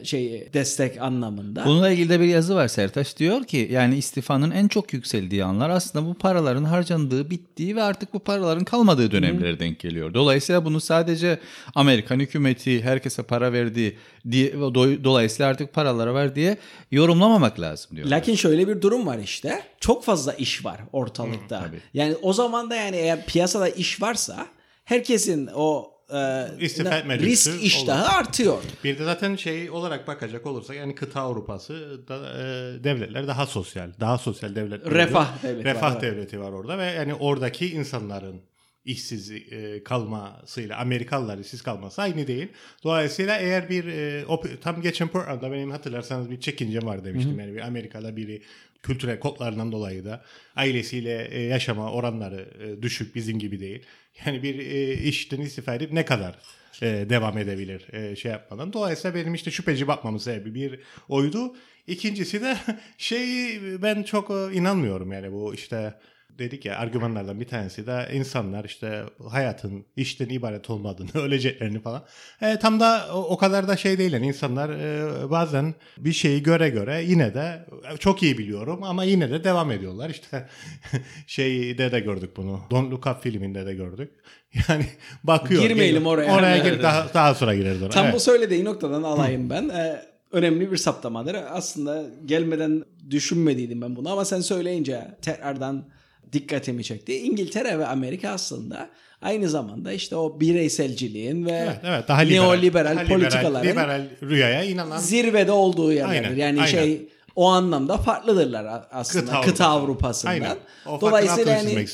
şey 0.03 0.49
destek 0.55 1.01
anlamında. 1.03 1.65
Bununla 1.65 1.91
ilgili 1.91 2.09
de 2.09 2.21
bir 2.21 2.25
yazı 2.25 2.55
var 2.55 2.69
Sertaç 2.69 3.17
diyor 3.17 3.45
ki 3.45 3.69
yani 3.73 3.97
istifanın 3.97 4.51
en 4.51 4.69
çok 4.69 4.93
yükseldiği 4.93 5.45
anlar 5.45 5.71
aslında 5.71 6.07
bu 6.07 6.15
paraların 6.15 6.65
harcandığı, 6.65 7.31
bittiği 7.31 7.77
ve 7.77 7.83
artık 7.83 8.15
bu 8.15 8.19
paraların 8.19 8.65
kalmadığı 8.65 9.11
dönemlere 9.11 9.61
denk 9.61 9.81
geliyor. 9.81 10.15
Dolayısıyla 10.15 10.65
bunu 10.65 10.81
sadece 10.81 11.39
Amerikan 11.75 12.21
hükümeti 12.21 12.83
herkese 12.83 13.23
para 13.23 13.53
verdi 13.53 13.97
diye 14.31 14.53
do- 14.53 15.05
dolayısıyla 15.05 15.51
artık 15.51 15.73
paralara 15.73 16.15
ver 16.15 16.35
diye 16.35 16.57
yorumlamamak 16.91 17.61
lazım 17.61 17.97
diyor. 17.97 18.07
Lakin 18.09 18.35
şöyle 18.35 18.69
bir 18.69 18.83
durum 18.83 19.07
var 19.07 19.19
işte. 19.19 19.63
Çok 19.81 20.05
fazla 20.05 20.33
iş 20.33 20.65
var 20.65 20.81
ortalıkta. 20.93 21.61
tabii. 21.61 21.81
yani 21.95 22.15
o 22.23 22.33
zaman 22.33 22.71
da 22.71 22.75
yani 22.75 22.97
eğer 22.97 23.27
piyasada 23.27 23.69
iş 23.69 24.03
varsa 24.03 24.47
herkesin 24.85 25.49
o 25.55 25.91
e, 26.11 26.17
risk 26.59 27.47
lüksü 27.47 27.61
iştahı 27.61 28.17
artıyor. 28.17 28.63
Bir 28.85 28.99
de 28.99 29.05
zaten 29.05 29.37
şey 29.37 29.71
olarak 29.71 30.07
bakacak 30.07 30.47
olursak 30.47 30.77
yani 30.77 30.95
kıta 30.95 31.21
Avrupası 31.21 32.01
da, 32.09 32.17
e, 32.17 32.85
devletler 32.85 33.27
daha 33.27 33.47
sosyal. 33.47 33.91
Daha 34.01 34.19
sosyal 34.19 34.55
devletler. 34.55 34.95
Refah 34.95 35.29
oluyor. 35.29 35.43
devleti 35.43 35.69
Refah 35.69 35.95
var, 35.95 36.03
devleti 36.03 36.41
var 36.41 36.53
orada 36.53 36.79
ve 36.79 36.85
yani 36.85 37.15
oradaki 37.15 37.73
insanların 37.73 38.43
işsiz 38.85 39.31
e, 39.31 39.83
kalmasıyla 39.85 40.79
Amerikalılar 40.79 41.39
işsiz 41.39 41.63
kalması 41.63 42.03
aynı 42.03 42.27
değil. 42.27 42.49
Dolayısıyla 42.85 43.39
eğer 43.39 43.69
bir 43.69 43.85
e, 43.85 44.25
tam 44.61 44.83
geçen 44.83 45.09
programda 45.09 45.53
benim 45.53 45.71
hatırlarsanız 45.71 46.31
bir 46.31 46.41
çekincem 46.41 46.87
var 46.87 47.05
demiştim. 47.05 47.41
Yani 47.41 47.55
bir 47.55 47.61
Amerika'da 47.61 48.17
biri 48.17 48.43
kültürel 48.83 49.21
kodlarından 49.21 49.73
dolayı 49.73 50.05
da 50.05 50.25
ailesiyle 50.57 51.29
e, 51.31 51.43
yaşama 51.43 51.93
oranları 51.93 52.49
e, 52.63 52.83
düşük 52.83 53.15
bizim 53.15 53.39
gibi 53.39 53.61
değil. 53.61 53.83
Yani 54.27 54.43
bir 54.43 54.59
e, 54.59 54.95
işten 54.95 55.41
istifa 55.41 55.75
edip 55.75 55.93
ne 55.93 56.05
kadar 56.05 56.39
e, 56.83 56.87
devam 57.11 57.39
edebilir 57.39 57.93
e, 57.93 58.17
şey 58.17 58.33
yapmadan. 58.33 58.73
Dolayısıyla 58.73 59.15
benim 59.15 59.35
işte 59.35 59.51
şüpheci 59.51 59.89
bakmamın 59.89 60.19
sebebi 60.19 60.55
bir 60.55 60.81
oydu. 61.09 61.57
İkincisi 61.87 62.41
de 62.41 62.57
şey 62.99 63.61
ben 63.83 64.03
çok 64.03 64.31
e, 64.31 64.55
inanmıyorum 64.55 65.13
yani 65.13 65.33
bu 65.33 65.55
işte 65.55 65.95
dedik 66.39 66.65
ya 66.65 66.79
argümanlardan 66.79 67.41
bir 67.41 67.47
tanesi 67.49 67.87
de 67.87 68.09
insanlar 68.13 68.65
işte 68.65 69.03
hayatın 69.29 69.87
işten 69.97 70.29
ibaret 70.29 70.71
olmadığını, 70.71 71.11
öleceklerini 71.15 71.81
falan. 71.81 72.05
E, 72.43 72.59
tam 72.59 72.81
da 72.81 73.09
o, 73.13 73.19
o 73.19 73.37
kadar 73.37 73.69
da 73.69 73.77
şey 73.77 73.99
değil. 73.99 74.13
Yani 74.13 74.27
insanlar 74.27 74.71
e, 74.71 75.31
bazen 75.31 75.75
bir 75.99 76.13
şeyi 76.13 76.43
göre 76.43 76.69
göre 76.69 77.03
yine 77.05 77.35
de 77.35 77.67
e, 77.95 77.97
çok 77.97 78.23
iyi 78.23 78.39
biliyorum 78.39 78.83
ama 78.83 79.05
yine 79.05 79.31
de 79.31 79.45
devam 79.45 79.73
ediyorlar. 79.73 80.11
İşte 80.11 80.49
şeyde 81.27 81.93
de 81.93 82.01
gördük 82.01 82.37
bunu. 82.37 82.61
Don't 82.71 82.93
Look 82.93 83.07
Up 83.07 83.23
filminde 83.23 83.67
de 83.67 83.75
gördük. 83.75 84.11
Yani 84.69 84.87
bakıyor. 85.25 85.63
Girmeyelim 85.63 86.05
geliyor. 86.05 86.19
oraya. 86.19 86.35
Oraya 86.35 86.57
Evet. 86.57 86.65
gir, 86.77 86.83
daha, 86.83 87.15
daha 87.15 87.35
sonra 87.35 87.55
gireriz 87.55 87.83
oraya. 87.83 87.91
Tam 87.91 88.05
Evet. 88.05 88.15
bu 88.15 88.21
söylediği 88.21 88.65
noktadan 88.65 89.03
alayım 89.03 89.51
ben. 89.51 89.69
Ee, 89.69 90.03
önemli 90.33 90.73
bir 90.73 90.77
saptamadır. 90.77 91.37
Aslında 91.51 92.05
gelmeden 92.25 92.85
düşünmediydim 93.11 93.83
ben 93.83 93.97
bunu 93.97 94.11
ama 94.11 94.25
sen 94.25 94.41
söyleyince 94.41 95.19
tekrardan 95.23 95.85
dikkatimi 96.33 96.85
çekti. 96.85 97.19
İngiltere 97.19 97.79
ve 97.79 97.87
Amerika 97.87 98.31
aslında 98.31 98.89
aynı 99.23 99.49
zamanda 99.49 99.93
işte 99.93 100.17
o 100.17 100.41
bireyselciliğin 100.41 101.47
ve 101.47 101.51
Evet, 101.51 101.81
evet, 101.85 102.09
daha 102.09 102.21
liberal, 102.21 102.45
neoliberal 102.45 102.97
daha 102.97 103.05
politikaların 103.05 103.69
liberal 103.69 104.03
rüyaya 104.23 104.65
inanan 104.65 104.99
zirvede 104.99 105.53
olduğu 105.53 105.93
yerlerdir. 105.93 106.29
Aynen, 106.29 106.37
yani 106.37 106.61
aynen. 106.61 106.71
şey 106.71 107.09
o 107.37 107.49
anlamda 107.49 107.97
farklıdırlar 107.97 108.87
aslında 108.91 109.25
Kıta 109.25 109.41
kıta, 109.41 109.67
Avrupası. 109.67 110.29
Avrupa'sından. 110.29 110.33
Aynen. 110.33 110.57
O 110.87 111.01
Dolayısıyla 111.01 111.53
yani 111.53 111.87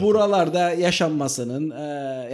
buralarda 0.00 0.70
yaşanmasının 0.70 1.70
e, 1.70 1.84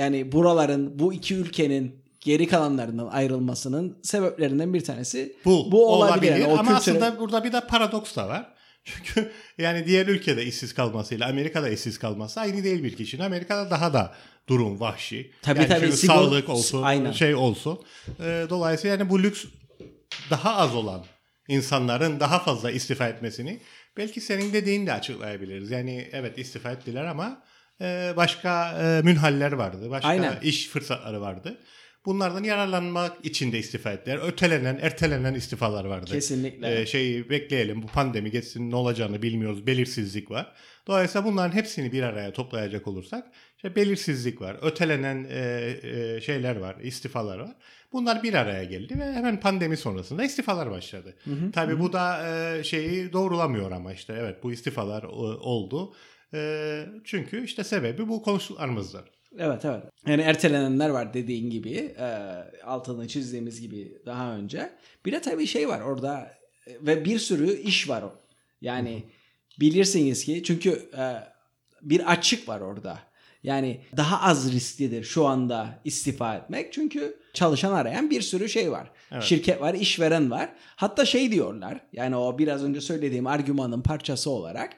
yani 0.00 0.32
buraların 0.32 0.99
bu 0.99 1.12
iki 1.12 1.35
ülkenin 1.35 2.02
geri 2.21 2.49
kalanlarından 2.49 3.06
ayrılmasının 3.06 3.99
sebeplerinden 4.02 4.75
bir 4.75 4.85
tanesi 4.85 5.37
Bu, 5.44 5.73
bu 5.73 5.87
olabilir, 5.88 6.12
olabilir. 6.12 6.32
Yani 6.32 6.47
o 6.47 6.59
ama 6.59 6.71
kültüre- 6.71 6.76
aslında 6.76 7.21
burada 7.21 7.44
bir 7.44 7.52
de 7.52 7.61
paradoks 7.61 8.16
da 8.16 8.28
var. 8.28 8.52
Çünkü 8.84 9.32
yani 9.58 9.86
diğer 9.86 10.06
ülkede 10.06 10.44
işsiz 10.44 10.74
kalmasıyla 10.74 11.28
Amerika'da 11.28 11.68
işsiz 11.68 11.98
kalması 11.98 12.40
aynı 12.40 12.64
değil 12.64 12.82
bir 12.82 12.96
kişinin. 12.96 13.22
Amerika'da 13.22 13.70
daha 13.70 13.92
da 13.92 14.14
durum 14.48 14.80
vahşi. 14.80 15.32
Tabii, 15.42 15.58
yani 15.58 15.68
tabii, 15.68 15.92
sağlık 15.92 16.48
olsun, 16.48 16.82
Aynen. 16.82 17.12
şey 17.12 17.34
olsun. 17.34 17.80
Ee, 18.20 18.46
dolayısıyla 18.50 18.96
yani 18.96 19.10
bu 19.10 19.22
lüks 19.22 19.44
daha 20.30 20.56
az 20.56 20.74
olan 20.74 21.04
insanların 21.48 22.20
daha 22.20 22.38
fazla 22.38 22.70
istifa 22.70 23.08
etmesini 23.08 23.60
belki 23.96 24.20
senin 24.20 24.52
dediğin 24.52 24.86
de 24.86 24.92
açıklayabiliriz. 24.92 25.70
Yani 25.70 26.08
evet 26.12 26.38
istifa 26.38 26.70
ettiler 26.70 27.04
ama 27.04 27.42
e, 27.80 28.12
başka 28.16 28.82
e, 28.82 29.02
münhaller 29.02 29.52
vardı. 29.52 29.90
Başka 29.90 30.08
Aynen. 30.08 30.40
iş 30.42 30.68
fırsatları 30.68 31.20
vardı. 31.20 31.58
Bunlardan 32.04 32.44
yararlanmak 32.44 33.25
için 33.25 33.52
de 33.52 33.59
istifa 33.59 33.92
ettiler. 33.92 34.18
Ötelenen, 34.23 34.78
ertelenen 34.82 35.35
istifalar 35.35 35.85
vardı. 35.85 36.11
Kesinlikle. 36.12 36.80
Ee, 36.80 36.87
şeyi 36.87 37.30
bekleyelim 37.30 37.82
bu 37.82 37.87
pandemi 37.87 38.30
geçsin 38.30 38.71
ne 38.71 38.76
olacağını 38.76 39.23
bilmiyoruz. 39.23 39.66
Belirsizlik 39.66 40.30
var. 40.30 40.52
Dolayısıyla 40.87 41.25
bunların 41.25 41.56
hepsini 41.56 41.92
bir 41.92 42.02
araya 42.02 42.32
toplayacak 42.32 42.88
olursak 42.88 43.26
işte 43.56 43.76
belirsizlik 43.76 44.40
var. 44.40 44.56
Ötelenen 44.62 45.26
e, 45.30 45.75
e, 45.82 46.21
şeyler 46.21 46.56
var, 46.56 46.76
istifalar 46.82 47.38
var. 47.38 47.56
Bunlar 47.92 48.23
bir 48.23 48.35
araya 48.35 48.64
geldi 48.64 48.99
ve 48.99 49.12
hemen 49.12 49.40
pandemi 49.40 49.76
sonrasında 49.76 50.25
istifalar 50.25 50.71
başladı. 50.71 51.16
Tabii 51.52 51.80
bu 51.80 51.92
da 51.92 52.26
e, 52.28 52.64
şeyi 52.64 53.12
doğrulamıyor 53.12 53.71
ama 53.71 53.92
işte 53.92 54.14
evet 54.18 54.42
bu 54.42 54.52
istifalar 54.52 55.02
e, 55.02 55.06
oldu. 55.06 55.94
E, 56.35 56.85
çünkü 57.04 57.44
işte 57.44 57.64
sebebi 57.64 58.09
bu 58.09 58.23
konuştuklarımızdır. 58.23 59.04
Evet 59.38 59.64
evet. 59.64 59.82
Yani 60.06 60.22
ertelenenler 60.22 60.88
var 60.88 61.14
dediğin 61.14 61.50
gibi. 61.50 61.94
E, 61.98 62.06
altını 62.64 63.08
çizdiğimiz 63.08 63.60
gibi 63.60 64.02
daha 64.06 64.36
önce. 64.36 64.72
Bir 65.06 65.12
de 65.12 65.20
tabii 65.20 65.46
şey 65.46 65.68
var 65.68 65.80
orada 65.80 66.34
e, 66.66 66.86
ve 66.86 67.04
bir 67.04 67.18
sürü 67.18 67.52
iş 67.52 67.88
var. 67.88 68.04
Yani 68.60 69.02
bilirsiniz 69.60 70.24
ki 70.24 70.42
çünkü 70.44 70.90
e, 70.98 71.14
bir 71.82 72.12
açık 72.12 72.48
var 72.48 72.60
orada. 72.60 72.98
Yani 73.42 73.80
daha 73.96 74.28
az 74.28 74.52
risklidir 74.52 75.04
şu 75.04 75.26
anda 75.26 75.80
istifa 75.84 76.34
etmek. 76.34 76.72
Çünkü 76.72 77.16
çalışan 77.34 77.72
arayan 77.72 78.10
bir 78.10 78.22
sürü 78.22 78.48
şey 78.48 78.72
var. 78.72 78.90
Şirket 79.20 79.60
var, 79.60 79.74
işveren 79.74 80.30
var. 80.30 80.52
Hatta 80.76 81.04
şey 81.04 81.32
diyorlar. 81.32 81.80
Yani 81.92 82.16
o 82.16 82.38
biraz 82.38 82.64
önce 82.64 82.80
söylediğim 82.80 83.26
argümanın 83.26 83.82
parçası 83.82 84.30
olarak 84.30 84.70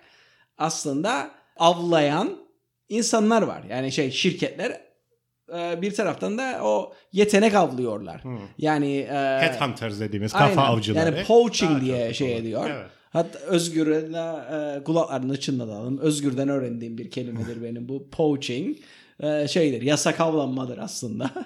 aslında 0.58 1.30
avlayan 1.56 2.43
insanlar 2.88 3.42
var. 3.42 3.62
Yani 3.70 3.92
şey 3.92 4.10
şirketler 4.10 4.80
e, 5.58 5.82
bir 5.82 5.94
taraftan 5.94 6.38
da 6.38 6.60
o 6.62 6.92
yetenek 7.12 7.54
avlıyorlar. 7.54 8.22
Yani 8.58 8.96
e, 8.96 9.14
Headhunters 9.14 10.00
dediğimiz 10.00 10.32
kafa 10.32 10.44
aynen. 10.44 10.72
avcıları. 10.72 11.16
Yani 11.16 11.26
poaching 11.26 11.70
Daha 11.72 11.80
diye 11.80 12.14
şey 12.14 12.32
olur. 12.32 12.40
ediyor. 12.40 12.70
Evet. 12.70 12.90
Hatta 13.10 13.38
Özgür'e 13.38 13.96
e, 13.96 14.84
kulaklarını 14.84 15.40
çınlatalım. 15.40 15.98
Özgür'den 15.98 16.48
öğrendiğim 16.48 16.98
bir 16.98 17.10
kelimedir 17.10 17.62
benim 17.62 17.88
bu 17.88 18.10
poaching. 18.10 18.76
E, 19.20 19.48
şeydir 19.48 19.82
yasak 19.82 20.20
avlanmadır 20.20 20.78
aslında. 20.78 21.30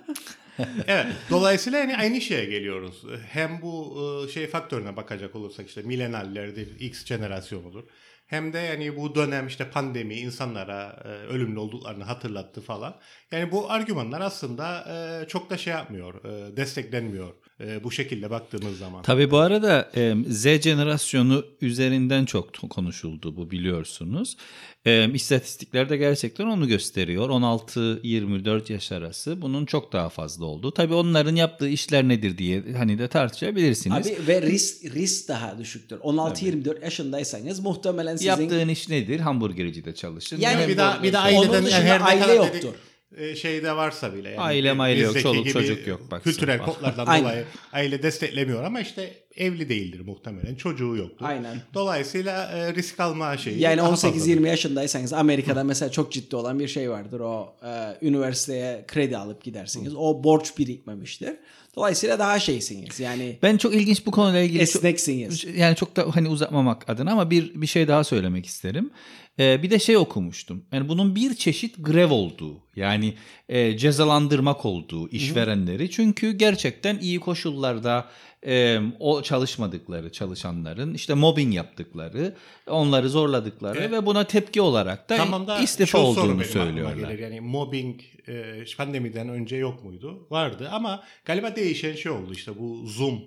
Evet. 0.86 1.06
Dolayısıyla 1.30 1.78
yani 1.78 1.96
aynı 1.96 2.20
şeye 2.20 2.44
geliyoruz. 2.44 3.02
Hem 3.28 3.62
bu 3.62 3.96
e, 4.28 4.32
şey 4.32 4.46
faktörüne 4.46 4.96
bakacak 4.96 5.36
olursak 5.36 5.68
işte 5.68 5.82
milenallerdir, 5.82 6.80
X 6.80 7.04
jenerasyonudur. 7.04 7.84
Hem 8.28 8.52
de 8.52 8.58
yani 8.58 8.96
bu 8.96 9.14
dönem 9.14 9.46
işte 9.46 9.70
pandemi 9.70 10.14
insanlara 10.14 11.02
e, 11.04 11.08
ölümlü 11.08 11.58
olduklarını 11.58 12.04
hatırlattı 12.04 12.60
falan. 12.60 12.96
Yani 13.30 13.52
bu 13.52 13.70
argümanlar 13.70 14.20
aslında 14.20 14.84
e, 15.24 15.28
çok 15.28 15.50
da 15.50 15.56
şey 15.58 15.72
yapmıyor, 15.72 16.24
e, 16.24 16.56
desteklenmiyor 16.56 17.34
e, 17.60 17.84
bu 17.84 17.90
şekilde 17.90 18.30
baktığımız 18.30 18.78
zaman. 18.78 19.02
Tabii 19.02 19.30
bu 19.30 19.38
arada 19.38 19.90
e, 19.96 20.14
Z 20.28 20.42
jenerasyonu 20.62 21.44
üzerinden 21.60 22.24
çok 22.24 22.70
konuşuldu 22.70 23.36
bu 23.36 23.50
biliyorsunuz. 23.50 24.36
E, 24.84 25.10
istatistikler 25.14 25.88
de 25.88 25.96
gerçekten 25.96 26.46
onu 26.46 26.68
gösteriyor. 26.68 27.30
16-24 27.30 28.72
yaş 28.72 28.92
arası 28.92 29.42
bunun 29.42 29.66
çok 29.66 29.92
daha 29.92 30.08
fazla 30.08 30.44
olduğu. 30.44 30.70
Tabii 30.70 30.94
onların 30.94 31.36
yaptığı 31.36 31.68
işler 31.68 32.08
nedir 32.08 32.38
diye 32.38 32.62
hani 32.76 32.98
de 32.98 33.08
tartışabilirsiniz. 33.08 34.06
Abi 34.06 34.16
ve 34.28 34.42
risk 34.42 34.84
risk 34.84 35.28
daha 35.28 35.58
düşüktür. 35.58 35.96
16-24 35.96 36.84
yaşındaysanız 36.84 37.60
muhtemelen 37.60 38.16
sizin 38.16 38.28
Yaptığın 38.28 38.68
iş 38.68 38.88
nedir? 38.88 39.20
Hamburgercide 39.20 39.94
çalışır. 39.94 40.38
Yani 40.38 40.62
Ne 40.62 40.68
bir 40.68 40.76
daha 40.76 41.02
bir 41.02 41.12
daha 41.12 41.28
Onun 41.28 41.36
aileden 41.36 41.64
dışında 41.64 41.80
yani 41.80 41.88
her 41.88 42.00
aile 42.00 42.34
yoktur. 42.34 42.54
dedik, 42.54 42.87
şeyde 43.36 43.76
varsa 43.76 44.14
bile. 44.14 44.28
Yani 44.28 44.40
Aile 44.40 44.72
maile 44.72 45.00
yok, 45.00 45.20
çoluk 45.20 45.48
çocuk 45.48 45.86
yok, 45.86 46.00
baksana 46.10 46.20
Kültürel 46.32 46.58
kodlardan 46.58 47.06
dolayı 47.06 47.44
aile 47.72 48.02
desteklemiyor 48.02 48.64
ama 48.64 48.80
işte 48.80 49.14
evli 49.36 49.68
değildir 49.68 50.00
muhtemelen. 50.00 50.54
Çocuğu 50.54 50.96
yoktur. 50.96 51.26
Aynen. 51.26 51.62
Dolayısıyla 51.74 52.44
e, 52.52 52.74
risk 52.74 53.00
alma 53.00 53.36
şeyi 53.36 53.60
Yani 53.60 53.78
daha 53.78 53.88
18-20 53.88 54.12
fazladır. 54.12 54.46
yaşındaysanız 54.46 55.12
Amerika'da 55.12 55.64
mesela 55.64 55.90
çok 55.90 56.12
ciddi 56.12 56.36
olan 56.36 56.58
bir 56.58 56.68
şey 56.68 56.90
vardır. 56.90 57.20
O 57.20 57.54
e, 57.66 58.06
üniversiteye 58.06 58.84
kredi 58.88 59.16
alıp 59.16 59.44
gidersiniz. 59.44 59.94
O 59.96 60.24
borç 60.24 60.58
birikmemiştir. 60.58 61.32
Dolayısıyla 61.76 62.18
daha 62.18 62.38
şeysiniz. 62.40 63.00
Yani 63.00 63.38
Ben 63.42 63.56
çok 63.56 63.74
ilginç 63.74 64.06
bu 64.06 64.10
konuyla 64.10 64.40
ilgili 64.40 64.58
çok- 64.66 64.74
esneksiniz. 64.76 65.44
yani 65.56 65.76
çok 65.76 65.96
da 65.96 66.06
hani 66.16 66.28
uzatmamak 66.28 66.90
adına 66.90 67.12
ama 67.12 67.30
bir 67.30 67.62
bir 67.62 67.66
şey 67.66 67.88
daha 67.88 68.04
söylemek 68.04 68.46
isterim. 68.46 68.90
Ee, 69.38 69.62
bir 69.62 69.70
de 69.70 69.78
şey 69.78 69.96
okumuştum. 69.96 70.64
Yani 70.72 70.88
bunun 70.88 71.14
bir 71.14 71.34
çeşit 71.34 71.76
grev 71.78 72.10
olduğu 72.10 72.56
yani 72.76 73.14
e, 73.48 73.76
cezalandırmak 73.78 74.64
olduğu 74.64 75.08
işverenleri. 75.08 75.90
Çünkü 75.90 76.32
gerçekten 76.32 76.98
iyi 76.98 77.20
koşullarda 77.20 78.08
e, 78.46 78.78
o 79.00 79.22
çalışmadıkları 79.22 80.12
çalışanların 80.12 80.94
işte 80.94 81.14
mobbing 81.14 81.54
yaptıkları, 81.54 82.34
onları 82.66 83.08
zorladıkları 83.08 83.78
Evet. 83.78 83.92
ve 83.92 84.06
buna 84.06 84.24
tepki 84.24 84.60
olarak 84.60 85.08
da 85.10 85.16
Tamam 85.16 85.46
da 85.46 85.58
istifa 85.58 85.98
olduğunu 85.98 86.44
söylüyorlar. 86.44 87.08
gelir. 87.10 87.18
Yani 87.18 87.40
mobbing 87.40 88.00
e, 88.28 88.64
pandemiden 88.76 89.28
önce 89.28 89.56
yok 89.56 89.84
muydu? 89.84 90.26
Vardı 90.30 90.68
ama 90.72 91.02
galiba 91.24 91.56
değişen 91.56 91.94
şey 91.94 92.12
oldu 92.12 92.32
işte 92.32 92.52
bu 92.58 92.86
Zoom 92.86 93.20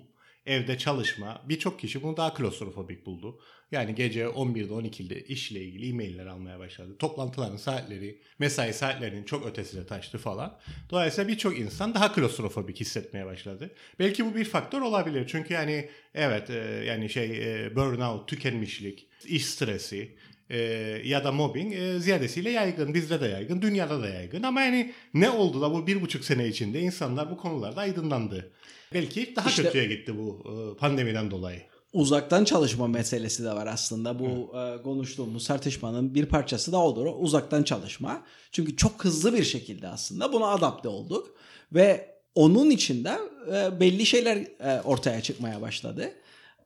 evde 0.46 0.78
çalışma 0.78 1.42
birçok 1.48 1.80
kişi 1.80 2.02
bunu 2.02 2.16
daha 2.16 2.34
klostrofobik 2.34 3.06
buldu. 3.06 3.40
Yani 3.72 3.94
gece 3.94 4.24
11'de 4.24 4.72
12'de 4.72 5.24
işle 5.24 5.60
ilgili 5.60 5.88
e-mailler 5.88 6.26
almaya 6.26 6.58
başladı. 6.58 6.96
Toplantıların 6.98 7.56
saatleri, 7.56 8.18
mesai 8.38 8.74
saatlerinin 8.74 9.24
çok 9.24 9.46
ötesine 9.46 9.86
taştı 9.86 10.18
falan. 10.18 10.58
Dolayısıyla 10.90 11.28
birçok 11.28 11.58
insan 11.58 11.94
daha 11.94 12.12
klostrofobik 12.12 12.80
hissetmeye 12.80 13.26
başladı. 13.26 13.70
Belki 13.98 14.26
bu 14.26 14.34
bir 14.34 14.44
faktör 14.44 14.80
olabilir. 14.80 15.26
Çünkü 15.28 15.54
yani 15.54 15.88
evet 16.14 16.50
e, 16.50 16.84
yani 16.86 17.10
şey 17.10 17.64
e, 17.64 17.76
burnout, 17.76 18.28
tükenmişlik, 18.28 19.08
iş 19.26 19.46
stresi, 19.46 20.16
e, 20.52 20.58
ya 21.04 21.24
da 21.24 21.32
mobbing 21.32 21.74
e, 21.74 21.98
ziyadesiyle 22.00 22.50
yaygın. 22.50 22.94
Bizde 22.94 23.20
de 23.20 23.26
yaygın, 23.26 23.62
dünyada 23.62 24.02
da 24.02 24.08
yaygın. 24.08 24.42
Ama 24.42 24.62
yani 24.62 24.92
ne 25.14 25.30
oldu 25.30 25.60
da 25.60 25.72
bu 25.74 25.86
bir 25.86 26.00
buçuk 26.02 26.24
sene 26.24 26.48
içinde 26.48 26.80
insanlar 26.80 27.30
bu 27.30 27.36
konularda 27.36 27.80
aydınlandı. 27.80 28.50
Belki 28.94 29.36
daha 29.36 29.48
İşte- 29.48 29.62
kötüye 29.62 29.84
gitti 29.84 30.18
bu 30.18 30.42
e, 30.44 30.78
pandemiden 30.78 31.30
dolayı. 31.30 31.60
uzaktan 31.92 32.44
çalışma 32.44 32.86
meselesi 32.86 33.44
de 33.44 33.48
var 33.50 33.66
aslında. 33.66 34.18
Bu 34.18 34.52
e, 34.58 34.82
konuştuğumuz 34.82 35.46
tartışmanın 35.46 36.14
bir 36.14 36.26
parçası 36.26 36.72
da 36.72 36.82
odur. 36.82 37.06
Uzaktan 37.18 37.62
çalışma. 37.62 38.22
Çünkü 38.52 38.76
çok 38.76 39.04
hızlı 39.04 39.34
bir 39.34 39.44
şekilde 39.44 39.88
aslında 39.88 40.32
buna 40.32 40.46
adapte 40.46 40.88
olduk. 40.88 41.34
Ve 41.72 42.12
onun 42.34 42.70
içinde 42.70 43.12
e, 43.54 43.80
belli 43.80 44.06
şeyler 44.06 44.36
e, 44.36 44.80
ortaya 44.84 45.20
çıkmaya 45.22 45.60
başladı. 45.60 46.12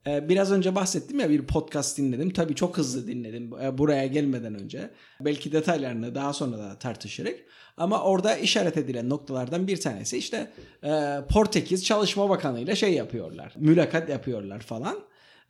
E, 0.07 0.29
Biraz 0.29 0.53
önce 0.53 0.75
bahsettim 0.75 1.21
ya 1.21 1.31
bir 1.31 1.43
podcast 1.47 1.99
dinledim. 1.99 2.31
Tabii 2.33 2.55
çok 2.55 2.79
hızlı 2.79 3.07
dinledim 3.07 3.51
e, 3.63 3.79
buraya 3.79 4.07
gelmeden 4.07 4.55
önce. 4.55 4.91
Belki 5.21 5.53
detaylarını 5.53 6.15
daha 6.15 6.33
sonra 6.33 6.59
da 6.59 6.79
tartışırız. 6.79 7.35
Ama 7.77 8.03
orada 8.03 8.37
işaret 8.37 8.77
edilen 8.77 9.09
noktalardan 9.09 9.67
bir 9.67 9.81
tanesi 9.81 10.19
işte 10.19 10.51
e, 10.85 11.19
Portekiz 11.31 11.85
Çalışma 11.85 12.29
Bakanı 12.29 12.61
ile 12.61 12.77
şey 12.77 12.95
yapıyorlar. 12.95 13.53
Mülakat 13.57 14.09
yapıyorlar 14.09 14.61
falan. 14.61 14.99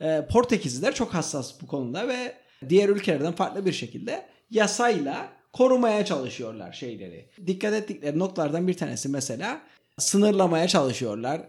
E, 0.01 0.27
Portekizliler 0.31 0.95
çok 0.95 1.15
hassas 1.15 1.61
bu 1.63 1.67
konuda 1.67 2.09
ve 2.09 2.33
diğer 2.69 2.89
ülkelerden 2.89 3.33
farklı 3.33 3.67
bir 3.67 3.73
şekilde 3.73 4.27
yasayla 4.51 5.29
korumaya 5.53 6.05
çalışıyorlar 6.05 6.73
şeyleri. 6.73 7.31
Dikkat 7.47 7.75
ettikleri 7.75 8.19
noktalardan 8.19 8.69
bir 8.69 8.75
tanesi 8.75 9.09
mesela 9.09 9.61
sınırlamaya 9.99 10.69
çalışıyorlar. 10.69 11.41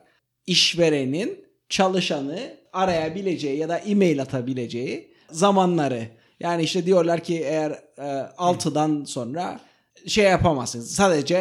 İşverenin 0.48 1.47
çalışanı 1.69 2.39
arayabileceği 2.74 3.57
ya 3.57 3.69
da 3.69 3.77
e-mail 3.77 4.21
atabileceği 4.21 5.12
zamanları. 5.31 6.07
Yani 6.39 6.63
işte 6.63 6.86
diyorlar 6.86 7.19
ki 7.19 7.43
eğer 7.43 7.71
e, 7.97 8.03
6'dan 8.38 9.03
sonra 9.03 9.59
şey 10.07 10.24
yapamazsınız. 10.25 10.91
Sadece 10.95 11.36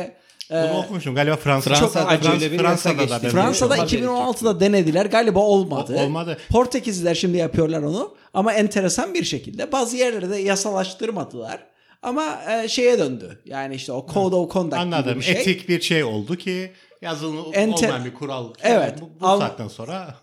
e, 0.51 0.55
Bunu 0.55 0.79
okumuşum. 0.79 1.15
Galiba 1.15 1.37
Fransa, 1.37 1.71
Fransa'da 1.75 2.15
Frans- 2.15 2.33
böyle 2.33 2.53
bir 2.53 2.57
yasa 2.65 2.65
Fransa'da 2.65 2.99
da 2.99 3.03
geçti. 3.03 3.13
benzer 3.23 3.31
Fransa'da 3.31 3.83
bir 3.85 3.89
şey. 3.89 4.01
2016'da 4.01 4.61
denediler 4.61 5.07
galiba 5.07 5.39
olmadı. 5.39 5.97
O- 6.01 6.03
olmadı. 6.05 6.39
Portekizliler 6.51 7.15
şimdi 7.15 7.37
yapıyorlar 7.37 7.83
onu 7.83 8.15
ama 8.35 8.53
enteresan 8.53 9.15
bir 9.15 9.25
şekilde 9.25 9.73
bazı 9.73 9.97
yerlerde 9.97 10.37
yasalaştırmadılar. 10.37 11.67
Ama 12.03 12.39
e, 12.53 12.69
şeye 12.69 12.99
döndü. 12.99 13.43
Yani 13.45 13.75
işte 13.75 13.93
o 13.93 14.07
code 14.15 14.35
of 14.37 14.53
conduct 14.53 14.73
gibi 14.77 14.81
Anladım. 14.81 15.19
bir 15.19 15.25
şey. 15.25 15.35
Etik 15.35 15.69
bir 15.69 15.81
şey 15.81 16.05
oldu 16.05 16.37
ki 16.37 16.73
yazılı 17.03 17.41
Enter- 17.53 17.87
olmayan 17.87 18.05
bir 18.05 18.15
kural. 18.15 18.53
Evet. 18.63 19.01
Bu, 19.01 19.11
bu 19.21 19.27
Al- 19.27 19.41
saatten 19.41 19.69
sonra 19.69 20.15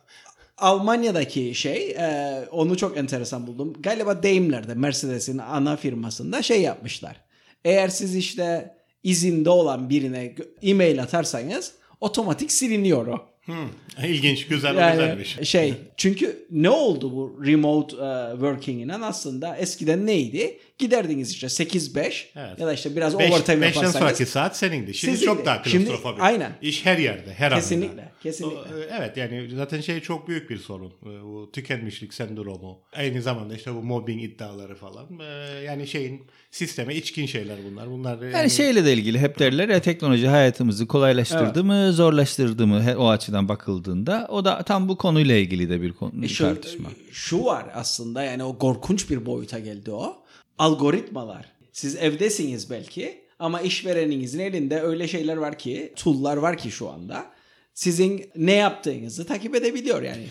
Almanya'daki 0.57 1.55
şey 1.55 1.91
e, 1.91 2.39
onu 2.51 2.77
çok 2.77 2.97
enteresan 2.97 3.47
buldum. 3.47 3.73
Galiba 3.79 4.23
Daimler'de 4.23 4.73
Mercedes'in 4.73 5.37
ana 5.37 5.75
firmasında 5.75 6.41
şey 6.41 6.61
yapmışlar. 6.61 7.15
Eğer 7.65 7.87
siz 7.89 8.15
işte 8.15 8.75
izinde 9.03 9.49
olan 9.49 9.89
birine 9.89 10.35
e-mail 10.61 11.01
atarsanız 11.03 11.71
otomatik 12.01 12.51
siliniyor 12.51 13.07
o. 13.07 13.17
hmm, 13.45 13.69
ilginç, 14.05 14.47
güzel, 14.47 14.75
Yani 14.75 14.91
güzelmiş. 14.95 15.37
şey 15.49 15.73
çünkü 15.97 16.45
ne 16.51 16.69
oldu 16.69 17.11
bu 17.11 17.41
remote 17.45 17.95
e, 17.95 18.31
working'inen 18.33 19.01
aslında 19.01 19.57
eskiden 19.57 20.05
neydi? 20.05 20.59
Giderdiniz 20.77 21.31
işte 21.31 21.47
8-5 21.47 22.25
Evet. 22.35 22.59
ya 22.59 22.67
da 22.67 22.73
işte 22.73 22.95
biraz 22.95 23.19
Beş, 23.19 23.31
overtime 23.31 23.61
beşten 23.61 23.81
yaparsanız. 23.81 23.95
sonraki 23.95 24.25
saat 24.25 24.57
senindi. 24.57 24.93
Şimdi 24.93 25.11
Sizindi. 25.17 25.25
çok 25.35 25.45
daha 25.45 25.63
Şimdi- 25.65 25.85
klostrofobik. 25.85 26.21
aynen. 26.23 26.51
İş 26.61 26.85
her 26.85 26.97
yerde, 26.97 27.33
her. 27.33 27.53
Kesinlikle, 27.55 28.11
kesinlikle. 28.23 28.57
O, 28.57 28.79
e, 28.79 28.87
Evet 28.99 29.17
yani 29.17 29.49
zaten 29.55 29.81
şey 29.81 29.99
çok 29.99 30.27
büyük 30.27 30.49
bir 30.49 30.57
sorun. 30.57 30.87
E, 31.03 31.23
Bu 31.23 31.49
tükenmişlik 31.53 32.13
sendromu. 32.13 32.79
Aynı 32.93 33.21
zamanda 33.21 33.55
işte 33.55 33.73
bu 33.75 33.83
mobbing 33.83 34.23
iddiaları 34.23 34.75
falan. 34.75 35.19
E, 35.19 35.23
Yani 35.63 35.87
şeyin 35.87 36.21
sisteme 36.51 36.95
içkin 36.95 37.25
şeyler 37.25 37.57
bunlar. 37.71 37.89
Bunlar 37.91 38.21
yani, 38.21 38.33
Yani 38.33 38.49
şeyle 38.49 38.85
de 38.85 38.93
ilgili 38.93 39.19
hep 39.19 39.39
derler 39.39 39.69
ya 39.69 39.81
teknoloji 39.81 40.27
hayatımızı 40.27 40.87
kolaylaştırdı 40.87 41.63
mı, 41.63 41.93
zorlaştırdı 41.93 42.67
mı 42.67 42.83
o 42.97 43.09
açıdan 43.09 43.49
bakıldığında 43.49 44.27
o 44.29 44.45
da 44.45 44.63
tam 44.63 44.89
bu 44.89 44.97
konuyla 44.97 45.35
ilgili 45.35 45.69
de 45.69 45.81
bir 45.81 45.91
konu 45.93 46.25
E 46.25 46.27
şu, 46.27 46.43
tartışma. 46.43 46.89
şu 47.11 47.45
var 47.45 47.65
aslında 47.73 48.23
yani 48.23 48.43
o 48.43 48.57
korkunç 48.57 49.09
bir 49.09 49.25
boyuta 49.25 49.59
geldi 49.59 49.91
o. 49.91 50.22
Algoritmalar. 50.57 51.45
Siz 51.71 51.95
evdesiniz 51.95 52.69
belki 52.69 53.23
ama 53.39 53.61
işvereninizin 53.61 54.39
elinde 54.39 54.81
öyle 54.81 55.07
şeyler 55.07 55.37
var 55.37 55.57
ki, 55.57 55.93
tool'lar 55.95 56.37
var 56.37 56.57
ki 56.57 56.71
şu 56.71 56.89
anda. 56.89 57.25
Sizin 57.73 58.31
ne 58.35 58.53
yaptığınızı 58.53 59.25
takip 59.25 59.55
edebiliyor 59.55 60.01
yani. 60.01 60.25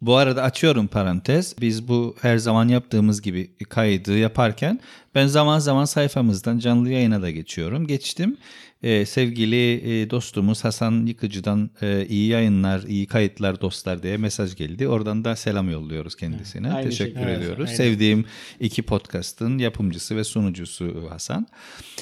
Bu 0.00 0.16
arada 0.16 0.42
açıyorum 0.42 0.86
parantez. 0.86 1.54
Biz 1.60 1.88
bu 1.88 2.16
her 2.22 2.38
zaman 2.38 2.68
yaptığımız 2.68 3.22
gibi 3.22 3.50
kaydı 3.68 4.18
yaparken 4.18 4.80
ben 5.14 5.26
zaman 5.26 5.58
zaman 5.58 5.84
sayfamızdan 5.84 6.58
canlı 6.58 6.90
yayına 6.90 7.22
da 7.22 7.30
geçiyorum. 7.30 7.86
Geçtim. 7.86 8.36
Ee, 8.82 9.06
sevgili 9.06 9.72
e, 10.02 10.10
dostumuz 10.10 10.64
Hasan 10.64 11.06
Yıkıcı'dan 11.06 11.70
e, 11.82 12.06
iyi 12.08 12.28
yayınlar, 12.28 12.82
iyi 12.82 13.06
kayıtlar 13.06 13.60
dostlar 13.60 14.02
diye 14.02 14.16
mesaj 14.16 14.54
geldi. 14.56 14.88
Oradan 14.88 15.24
da 15.24 15.36
selam 15.36 15.70
yolluyoruz 15.70 16.16
kendisine. 16.16 16.72
Aynı 16.72 16.90
Teşekkür 16.90 17.14
şekilde. 17.20 17.32
ediyoruz. 17.34 17.64
aynen. 17.66 17.76
Sevdiğim 17.76 18.24
iki 18.60 18.82
podcast'ın 18.82 19.58
yapımcısı 19.58 20.16
ve 20.16 20.24
sunucusu 20.24 21.06
Hasan. 21.10 21.46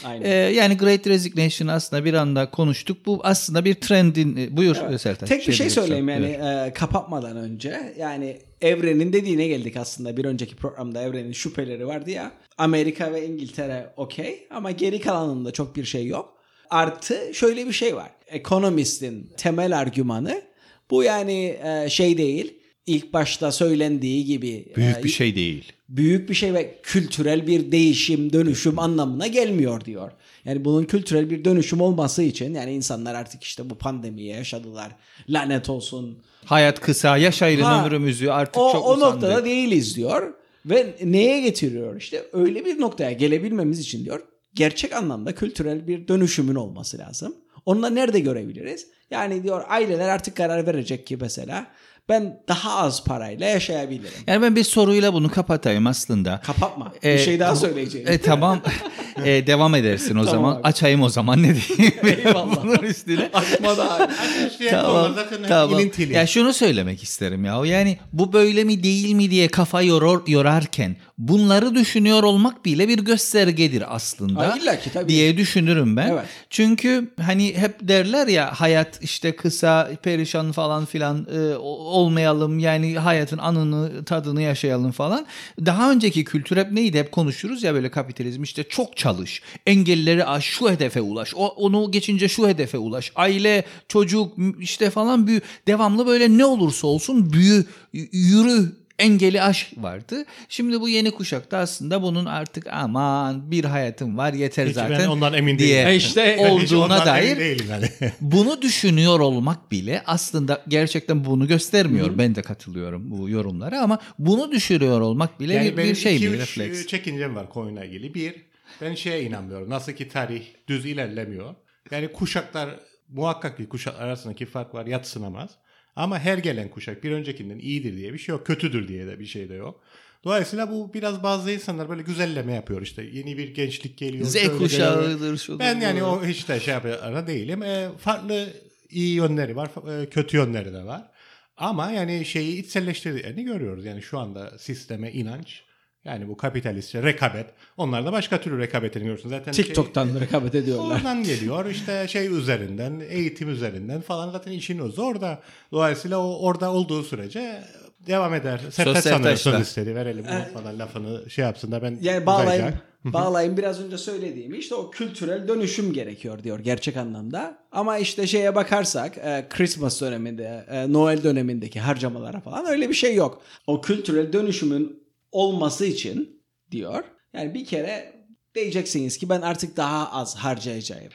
Aynen. 0.04 0.24
Ee, 0.24 0.28
yani 0.34 0.76
Great 0.76 1.06
Resignation 1.06 1.68
aslında 1.68 2.04
bir 2.04 2.14
anda 2.14 2.50
konuştuk. 2.50 3.06
Bu 3.06 3.20
aslında 3.24 3.64
bir 3.64 3.74
trendin. 3.74 4.36
e, 4.36 4.56
Buyur 4.56 4.98
Sertaç. 4.98 5.28
Tek 5.28 5.48
bir 5.48 5.52
şey 5.52 5.64
diyorsan. 5.64 5.82
söyleyeyim 5.82 6.08
yani 6.08 6.26
Evet. 6.40 6.68
e, 6.68 6.72
kapatmadan 6.72 7.36
önce. 7.36 7.94
Yani 7.98 8.38
evrenin 8.60 9.12
dediğine 9.12 9.46
geldik 9.48 9.76
aslında 9.76 10.16
bir 10.16 10.24
önceki 10.24 10.56
programda 10.56 11.02
evrenin 11.02 11.32
şüpheleri 11.32 11.86
vardı 11.86 12.10
ya. 12.10 12.32
Amerika 12.58 13.12
ve 13.12 13.26
İngiltere 13.26 13.92
okey 13.96 14.46
ama 14.50 14.70
geri 14.70 15.00
kalanında 15.00 15.50
çok 15.52 15.76
bir 15.76 15.84
şey 15.84 16.06
yok. 16.06 16.39
Artı 16.70 17.30
şöyle 17.34 17.66
bir 17.66 17.72
şey 17.72 17.96
var. 17.96 18.10
Economist'in 18.26 19.30
temel 19.36 19.78
argümanı 19.78 20.42
bu 20.90 21.02
yani 21.02 21.58
e, 21.64 21.90
şey 21.90 22.18
değil. 22.18 22.54
İlk 22.86 23.12
başta 23.12 23.52
söylendiği 23.52 24.24
gibi 24.24 24.72
Büyük 24.76 24.96
e, 24.98 25.02
bir 25.04 25.08
şey 25.08 25.34
değil. 25.34 25.72
büyük 25.88 26.28
bir 26.28 26.34
şey 26.34 26.54
ve 26.54 26.78
kültürel 26.82 27.46
bir 27.46 27.72
değişim, 27.72 28.32
dönüşüm 28.32 28.78
anlamına 28.78 29.26
gelmiyor 29.26 29.84
diyor. 29.84 30.12
Yani 30.44 30.64
bunun 30.64 30.84
kültürel 30.84 31.30
bir 31.30 31.44
dönüşüm 31.44 31.80
olması 31.80 32.22
için 32.22 32.54
yani 32.54 32.72
insanlar 32.72 33.14
artık 33.14 33.42
işte 33.44 33.70
bu 33.70 33.74
pandemiyi 33.74 34.28
yaşadılar. 34.28 34.92
Lanet 35.28 35.70
olsun. 35.70 36.18
Hayat 36.44 36.80
kısa, 36.80 37.16
yaşayın 37.16 37.60
Ha, 37.60 37.84
ömrümüzü 37.84 38.28
artık 38.28 38.58
o, 38.58 38.72
çok 38.72 38.86
o 38.86 38.94
usandık. 38.94 39.14
noktada 39.22 39.44
değiliz 39.44 39.96
diyor. 39.96 40.34
Ve 40.66 40.94
neye 41.04 41.40
getiriyor 41.40 41.96
işte 41.96 42.22
öyle 42.32 42.64
bir 42.64 42.80
noktaya 42.80 43.12
gelebilmemiz 43.12 43.80
için 43.80 44.04
diyor 44.04 44.20
gerçek 44.54 44.92
anlamda 44.92 45.34
kültürel 45.34 45.86
bir 45.86 46.08
dönüşümün 46.08 46.54
olması 46.54 46.98
lazım. 46.98 47.34
Onunla 47.66 47.90
nerede 47.90 48.20
görebiliriz? 48.20 48.86
Yani 49.10 49.42
diyor 49.42 49.64
aileler 49.68 50.08
artık 50.08 50.36
karar 50.36 50.66
verecek 50.66 51.06
ki 51.06 51.16
mesela 51.20 51.66
ben 52.08 52.42
daha 52.48 52.76
az 52.76 53.04
parayla 53.04 53.46
yaşayabilirim. 53.46 54.18
Yani 54.26 54.42
ben 54.42 54.56
bir 54.56 54.64
soruyla 54.64 55.14
bunu 55.14 55.30
kapatayım 55.30 55.86
aslında. 55.86 56.40
Kapatma. 56.44 56.92
Ee, 57.04 57.14
bir 57.14 57.18
şey 57.18 57.40
daha 57.40 57.56
söyleyeceğim. 57.56 58.08
E, 58.08 58.18
tamam. 58.18 58.60
e, 59.24 59.46
devam 59.46 59.74
edersin 59.74 60.16
o 60.16 60.24
Tamam 60.24 60.30
zaman. 60.30 60.54
abi. 60.54 60.62
Açayım 60.62 61.02
o 61.02 61.08
zaman 61.08 61.42
ne 61.42 61.54
diyeyim. 61.56 61.94
Eyvallah. 62.26 62.62
Bunun 62.64 62.76
üstüne. 62.78 63.30
Aklıma 63.34 63.76
da 63.76 63.94
abi. 63.94 64.12
İşte 64.50 64.70
Tamam, 64.70 65.14
tamam. 65.48 65.78
ilintili. 65.80 66.12
Ya 66.12 66.26
şunu 66.26 66.52
söylemek 66.52 67.02
isterim 67.02 67.44
ya. 67.44 67.60
Yani 67.64 67.98
bu 68.12 68.32
böyle 68.32 68.64
mi 68.64 68.82
değil 68.82 69.12
mi 69.12 69.30
diye 69.30 69.48
kafa 69.48 69.82
yorar, 69.82 70.20
yorarken 70.26 70.96
bunları 71.18 71.74
düşünüyor 71.74 72.22
olmak 72.22 72.64
bile 72.64 72.88
bir 72.88 72.98
göstergedir 72.98 73.94
aslında. 73.94 74.40
Ha, 74.48 74.56
illa 74.62 74.78
ki, 74.78 74.90
tabii. 74.92 75.08
Diye 75.08 75.36
düşünürüm 75.36 75.96
ben. 75.96 76.08
Evet. 76.08 76.24
Çünkü 76.50 77.10
hani 77.20 77.56
hep 77.56 77.88
derler 77.88 78.26
ya 78.26 78.60
hayat 78.60 78.98
işte 79.02 79.36
kısa, 79.36 79.90
perişan 80.02 80.52
falan 80.52 80.84
filan 80.86 81.26
e, 81.34 81.56
olmayalım. 81.56 82.58
Yani 82.58 82.98
hayatın 82.98 83.38
anını, 83.38 84.04
tadını 84.04 84.42
yaşayalım 84.42 84.92
falan. 84.92 85.26
Daha 85.66 85.90
önceki 85.90 86.24
kültür 86.24 86.56
hep 86.56 86.72
neydi? 86.72 86.98
Hep 86.98 87.12
konuşuruz 87.12 87.62
ya 87.62 87.74
böyle 87.74 87.90
kapitalizm 87.90 88.42
işte 88.42 88.62
çok 88.62 88.96
çalış, 89.10 89.42
engelleri 89.66 90.24
aş, 90.24 90.44
şu 90.44 90.70
hedefe 90.70 91.00
ulaş. 91.00 91.34
O, 91.34 91.46
onu 91.46 91.90
geçince 91.90 92.28
şu 92.28 92.48
hedefe 92.48 92.78
ulaş. 92.78 93.12
Aile, 93.14 93.64
çocuk 93.88 94.38
işte 94.60 94.90
falan 94.90 95.26
büyü. 95.26 95.40
Devamlı 95.66 96.06
böyle 96.06 96.38
ne 96.38 96.44
olursa 96.44 96.86
olsun 96.86 97.32
büyü, 97.32 97.64
yürü 98.12 98.80
engeli 99.00 99.42
aş 99.42 99.72
vardı. 99.76 100.24
Şimdi 100.48 100.80
bu 100.80 100.88
yeni 100.88 101.10
kuşakta 101.10 101.58
aslında 101.58 102.02
bunun 102.02 102.24
artık 102.24 102.66
aman 102.72 103.50
bir 103.50 103.64
hayatım 103.64 104.18
var 104.18 104.32
yeter 104.32 104.66
Hiç 104.66 104.76
ben 104.76 104.88
zaten 104.88 105.08
ondan 105.08 105.32
emin 105.32 105.58
diye 105.58 105.76
değilim. 105.76 105.88
E 105.88 105.96
işte 105.96 106.36
Ben 106.38 106.58
hiç 106.58 106.72
olduğuna 106.72 107.06
dair 107.06 107.38
değilim 107.38 107.66
yani. 107.70 107.86
bunu 108.20 108.62
düşünüyor 108.62 109.20
olmak 109.20 109.72
bile 109.72 110.02
aslında 110.06 110.62
gerçekten 110.68 111.24
bunu 111.24 111.48
göstermiyor. 111.48 112.18
Ben 112.18 112.34
de 112.34 112.42
katılıyorum 112.42 113.10
bu 113.10 113.28
yorumlara 113.28 113.80
ama 113.80 113.98
bunu 114.18 114.52
düşünüyor 114.52 115.00
olmak 115.00 115.40
bile 115.40 115.64
bir, 115.64 115.76
benim 115.76 115.90
bir 115.90 115.94
şey 115.94 116.16
iki, 116.16 116.32
bir 116.32 116.38
refleks. 116.38 116.86
çekincem 116.86 117.36
var 117.36 117.48
konuyla 117.50 117.84
ilgili. 117.84 118.14
Bir, 118.14 118.49
ben 118.80 118.94
şeye 118.94 119.22
inanmıyorum. 119.22 119.70
Nasıl 119.70 119.92
ki 119.92 120.08
tarih 120.08 120.44
düz 120.68 120.86
ilerlemiyor. 120.86 121.54
Yani 121.90 122.12
kuşaklar 122.12 122.70
muhakkak 123.08 123.56
ki 123.56 123.68
kuşaklar 123.68 124.06
arasındaki 124.06 124.46
fark 124.46 124.74
var 124.74 124.86
yatsınamaz. 124.86 125.50
Ama 125.96 126.18
her 126.18 126.38
gelen 126.38 126.68
kuşak 126.68 127.04
bir 127.04 127.10
öncekinden 127.10 127.58
iyidir 127.58 127.96
diye 127.96 128.12
bir 128.12 128.18
şey 128.18 128.32
yok. 128.32 128.46
Kötüdür 128.46 128.88
diye 128.88 129.06
de 129.06 129.20
bir 129.20 129.26
şey 129.26 129.48
de 129.48 129.54
yok. 129.54 129.80
Dolayısıyla 130.24 130.70
bu 130.70 130.94
biraz 130.94 131.22
bazı 131.22 131.50
insanlar 131.50 131.88
böyle 131.88 132.02
güzelleme 132.02 132.54
yapıyor 132.54 132.82
işte. 132.82 133.02
Yeni 133.02 133.38
bir 133.38 133.54
gençlik 133.54 133.98
geliyor. 133.98 134.26
Z 134.26 134.58
kuşağıdır. 134.58 135.58
Ben 135.58 135.80
yani 135.80 136.02
o 136.02 136.24
hiç 136.24 136.48
de 136.48 136.60
şey 136.60 136.74
yapana 136.74 137.26
değilim. 137.26 137.62
E, 137.62 137.88
farklı 137.98 138.48
iyi 138.90 139.14
yönleri 139.14 139.56
var, 139.56 139.70
e, 140.02 140.08
kötü 140.08 140.36
yönleri 140.36 140.72
de 140.72 140.84
var. 140.84 141.10
Ama 141.56 141.90
yani 141.90 142.24
şeyi 142.24 142.56
içselleştirdiğini 142.56 143.44
görüyoruz. 143.44 143.84
Yani 143.84 144.02
şu 144.02 144.18
anda 144.18 144.58
sisteme 144.58 145.12
inanç, 145.12 145.62
yani 146.04 146.28
bu 146.28 146.36
kapitalist 146.36 146.94
rekabet. 146.94 147.46
Onlar 147.76 148.06
da 148.06 148.12
başka 148.12 148.40
türlü 148.40 148.58
rekabetini 148.58 149.02
görüyorsun. 149.02 149.28
Zaten 149.28 149.52
şey- 149.52 149.64
TikTok'tan 149.64 150.20
rekabet 150.20 150.54
ediyorlar. 150.54 150.96
Oradan 150.96 151.24
geliyor 151.24 151.66
işte 151.66 152.08
şey 152.08 152.26
üzerinden, 152.26 153.02
eğitim 153.08 153.48
üzerinden 153.48 154.00
falan 154.00 154.30
zaten 154.30 154.52
işin 154.52 154.78
özü 154.78 155.00
orada. 155.00 155.40
Dolayısıyla 155.72 156.18
o 156.18 156.38
orada 156.46 156.72
olduğu 156.72 157.02
sürece 157.02 157.62
devam 158.06 158.34
eder. 158.34 158.60
Sosyal 158.70 158.94
sanırım 158.94 159.36
söz 159.36 159.60
istedi. 159.60 159.94
Verelim 159.94 160.24
unutmadan 160.24 160.78
lafını 160.78 161.30
şey 161.30 161.44
yapsın 161.44 161.72
da 161.72 161.82
ben 161.82 161.98
Yani 162.00 162.26
bağlayayım, 162.26 162.66
uzayacak. 162.66 162.84
bağlayayım 163.04 163.56
biraz 163.56 163.80
önce 163.80 163.98
söylediğimi 163.98 164.56
işte 164.58 164.74
o 164.74 164.90
kültürel 164.90 165.48
dönüşüm 165.48 165.92
gerekiyor 165.92 166.42
diyor 166.42 166.58
gerçek 166.58 166.96
anlamda. 166.96 167.58
Ama 167.72 167.98
işte 167.98 168.26
şeye 168.26 168.54
bakarsak 168.54 169.18
e, 169.18 169.46
Christmas 169.50 170.00
döneminde, 170.00 170.64
e, 170.70 170.92
Noel 170.92 171.22
dönemindeki 171.22 171.80
harcamalara 171.80 172.40
falan 172.40 172.66
öyle 172.66 172.88
bir 172.88 172.94
şey 172.94 173.14
yok. 173.14 173.42
O 173.66 173.80
kültürel 173.80 174.32
dönüşümün 174.32 175.00
olması 175.32 175.86
için 175.86 176.42
diyor. 176.70 177.04
Yani 177.32 177.54
bir 177.54 177.64
kere 177.64 178.12
diyeceksiniz 178.54 179.18
ki 179.18 179.28
ben 179.28 179.40
artık 179.40 179.76
daha 179.76 180.12
az 180.12 180.36
harcayacağım. 180.36 181.12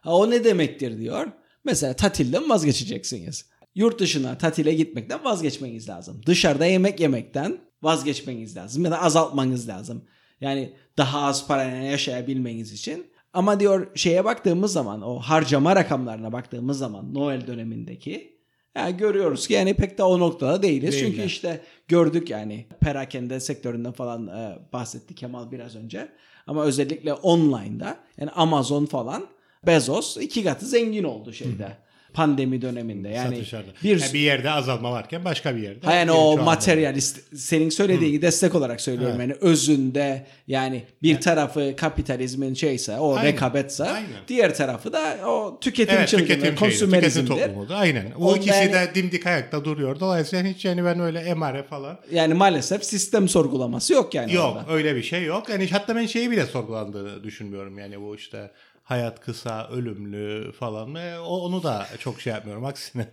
Ha, 0.00 0.16
o 0.16 0.30
ne 0.30 0.44
demektir 0.44 0.98
diyor. 0.98 1.26
Mesela 1.64 1.94
tatilden 1.94 2.48
vazgeçeceksiniz. 2.50 3.48
Yurt 3.74 4.00
dışına 4.00 4.38
tatile 4.38 4.74
gitmekten 4.74 5.24
vazgeçmeniz 5.24 5.88
lazım. 5.88 6.20
Dışarıda 6.26 6.66
yemek 6.66 7.00
yemekten 7.00 7.60
vazgeçmeniz 7.82 8.56
lazım 8.56 8.84
ya 8.84 8.90
da 8.90 9.02
azaltmanız 9.02 9.68
lazım. 9.68 10.04
Yani 10.40 10.74
daha 10.96 11.22
az 11.22 11.46
parayla 11.46 11.76
yaşayabilmeniz 11.76 12.72
için. 12.72 13.12
Ama 13.32 13.60
diyor 13.60 13.96
şeye 13.96 14.24
baktığımız 14.24 14.72
zaman 14.72 15.02
o 15.02 15.18
harcama 15.18 15.76
rakamlarına 15.76 16.32
baktığımız 16.32 16.78
zaman 16.78 17.14
Noel 17.14 17.46
dönemindeki 17.46 18.37
yani 18.78 18.96
görüyoruz 18.96 19.46
ki 19.46 19.54
yani 19.54 19.74
pek 19.74 19.98
de 19.98 20.02
o 20.02 20.18
noktada 20.18 20.62
değiliz. 20.62 20.92
Değiller. 20.92 21.10
Çünkü 21.10 21.22
işte 21.26 21.60
gördük 21.88 22.30
yani 22.30 22.66
perakende 22.80 23.40
sektöründen 23.40 23.92
falan 23.92 24.26
e, 24.26 24.58
bahsetti 24.72 25.14
Kemal 25.14 25.50
biraz 25.50 25.76
önce. 25.76 26.08
Ama 26.46 26.64
özellikle 26.64 27.12
online'da 27.12 27.96
yani 28.18 28.30
Amazon 28.30 28.86
falan 28.86 29.26
Bezos 29.66 30.16
iki 30.16 30.44
katı 30.44 30.66
zengin 30.66 31.04
oldu 31.04 31.32
şeyde. 31.32 31.76
Pandemi 32.14 32.62
döneminde. 32.62 33.08
Yani 33.08 33.36
Satışlarda. 33.36 33.66
bir 33.84 34.00
Yani 34.00 34.12
bir 34.14 34.18
yerde 34.20 34.50
azalma 34.50 34.92
varken 34.92 35.24
başka 35.24 35.56
bir 35.56 35.62
yerde. 35.62 35.86
Ha 35.86 35.94
yani 35.94 36.12
o 36.12 36.36
materyalist 36.38 37.36
senin 37.36 37.70
söylediğin 37.70 38.22
destek 38.22 38.54
olarak 38.54 38.80
söylüyorum 38.80 39.20
yani 39.20 39.34
özünde 39.40 40.26
yani 40.46 40.82
bir 41.02 41.20
tarafı 41.20 41.74
kapitalizmin 41.76 42.54
şeyse 42.54 42.98
o 42.98 43.16
Aynen. 43.16 43.32
rekabetse 43.32 43.84
Aynen. 43.84 44.08
diğer 44.28 44.54
tarafı 44.54 44.92
da 44.92 45.16
o 45.26 45.58
tüketim 45.60 45.96
Evet 45.98 46.08
çılgınlığı, 46.08 46.28
tüketim 46.28 46.50
tüketim 46.54 46.66
konsümerizmdir. 46.68 47.26
toplumudur. 47.28 47.74
Aynen. 47.74 48.10
O 48.18 48.24
Onda 48.28 48.36
ikisi 48.36 48.72
de 48.72 48.88
dimdik 48.94 49.26
ayakta 49.26 49.64
duruyor. 49.64 50.00
Dolayısıyla 50.00 50.44
hiç 50.50 50.64
yani 50.64 50.84
ben 50.84 51.00
öyle 51.00 51.20
emare 51.20 51.62
falan. 51.62 51.98
Yani 52.12 52.34
maalesef 52.34 52.84
sistem 52.84 53.28
sorgulaması 53.28 53.92
yok 53.92 54.14
yani 54.14 54.34
Yok 54.34 54.56
orada. 54.56 54.72
öyle 54.72 54.96
bir 54.96 55.02
şey 55.02 55.24
yok. 55.24 55.48
Yani 55.48 55.68
hatta 55.70 55.96
ben 55.96 56.06
şeyi 56.06 56.30
bile 56.30 56.46
sorgulandığını 56.46 57.24
düşünmüyorum. 57.24 57.78
Yani 57.78 58.00
bu 58.00 58.16
işte 58.16 58.50
hayat 58.88 59.20
kısa, 59.20 59.68
ölümlü 59.68 60.52
falan. 60.52 60.94
E, 60.94 61.18
o, 61.18 61.36
onu 61.36 61.62
da 61.62 61.86
çok 61.98 62.20
şey 62.20 62.32
yapmıyorum. 62.32 62.64
Aksine 62.64 63.06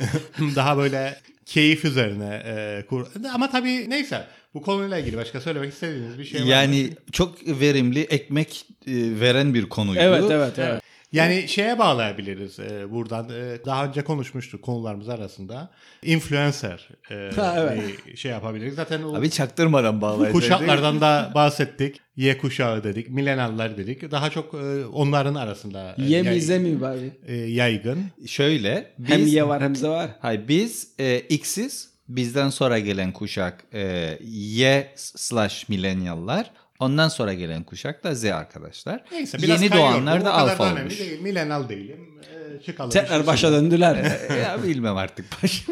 daha 0.38 0.76
böyle 0.76 1.16
keyif 1.46 1.84
üzerine 1.84 2.42
e, 2.46 2.86
kur. 2.88 3.06
Ama 3.34 3.50
tabii 3.50 3.90
neyse. 3.90 4.26
Bu 4.54 4.62
konuyla 4.62 4.98
ilgili 4.98 5.16
başka 5.16 5.40
söylemek 5.40 5.72
istediğiniz 5.72 6.18
bir 6.18 6.24
şey 6.24 6.40
var 6.40 6.44
mı? 6.44 6.50
Yani 6.50 6.90
çok 7.12 7.46
verimli 7.46 8.00
ekmek 8.00 8.66
e, 8.86 8.92
veren 9.20 9.54
bir 9.54 9.68
konuydu. 9.68 10.00
Evet 10.00 10.24
evet 10.30 10.58
evet. 10.58 10.82
Yani 11.12 11.48
şeye 11.48 11.78
bağlayabiliriz 11.78 12.58
e, 12.60 12.90
buradan. 12.90 13.28
E, 13.28 13.64
daha 13.66 13.86
önce 13.86 14.04
konuşmuştuk 14.04 14.62
konularımız 14.62 15.08
arasında. 15.08 15.70
Influencer 16.02 16.88
e, 17.10 17.30
Ha, 17.36 17.54
evet. 17.58 18.06
bir 18.06 18.16
şey 18.16 18.30
yapabiliriz. 18.30 18.74
Zaten 18.74 19.02
o 19.02 19.14
Abi 19.16 19.30
çaktırmadan 19.30 20.00
bağlayacağız. 20.00 20.32
kuşaklardan 20.32 21.00
da 21.00 21.32
bahsettik. 21.34 22.00
Y 22.16 22.38
kuşağı 22.38 22.84
dedik, 22.84 23.08
milenallar 23.10 23.76
dedik. 23.76 24.10
Daha 24.10 24.30
çok 24.30 24.54
e, 24.54 24.86
onların 24.86 25.34
arasında 25.34 25.94
e, 25.98 26.02
mi 26.02 26.08
yay- 26.10 26.40
ze 26.40 26.58
mi 26.58 26.86
abi? 26.86 27.10
e, 27.26 27.34
yaygın. 27.34 28.04
Şöyle 28.26 28.92
biz, 28.98 29.10
Hem 29.10 29.26
ye 29.26 29.48
var 29.48 29.62
hem 29.62 29.76
ze 29.76 29.88
var. 29.88 30.10
Hayır 30.20 30.48
biz 30.48 30.88
e, 30.98 31.20
X'iz 31.20 31.90
bizden 32.08 32.48
sonra 32.50 32.78
gelen 32.78 33.12
kuşak 33.12 33.64
e, 33.74 34.18
Y 34.24 34.92
slash 34.96 35.68
milenyallar 35.68 36.50
ondan 36.78 37.08
sonra 37.08 37.34
gelen 37.34 37.62
kuşak 37.64 38.04
da 38.04 38.14
Z 38.14 38.24
arkadaşlar. 38.24 39.04
Neyse 39.12 39.38
biraz 39.38 39.62
Yeni 39.62 39.72
doğanlar 39.72 40.24
da 40.24 40.34
alfa 40.34 40.72
olmuş. 40.72 40.98
Değil. 41.00 41.20
Milenal 41.20 41.68
değilim. 41.68 42.20
E, 42.58 42.62
çıkalım. 42.62 42.90
Tekrar 42.90 43.26
başa 43.26 43.52
döndüler. 43.52 43.96
E, 44.30 44.34
ya 44.34 44.62
bilmem 44.62 44.96
artık 44.96 45.26
hiç. 45.42 45.64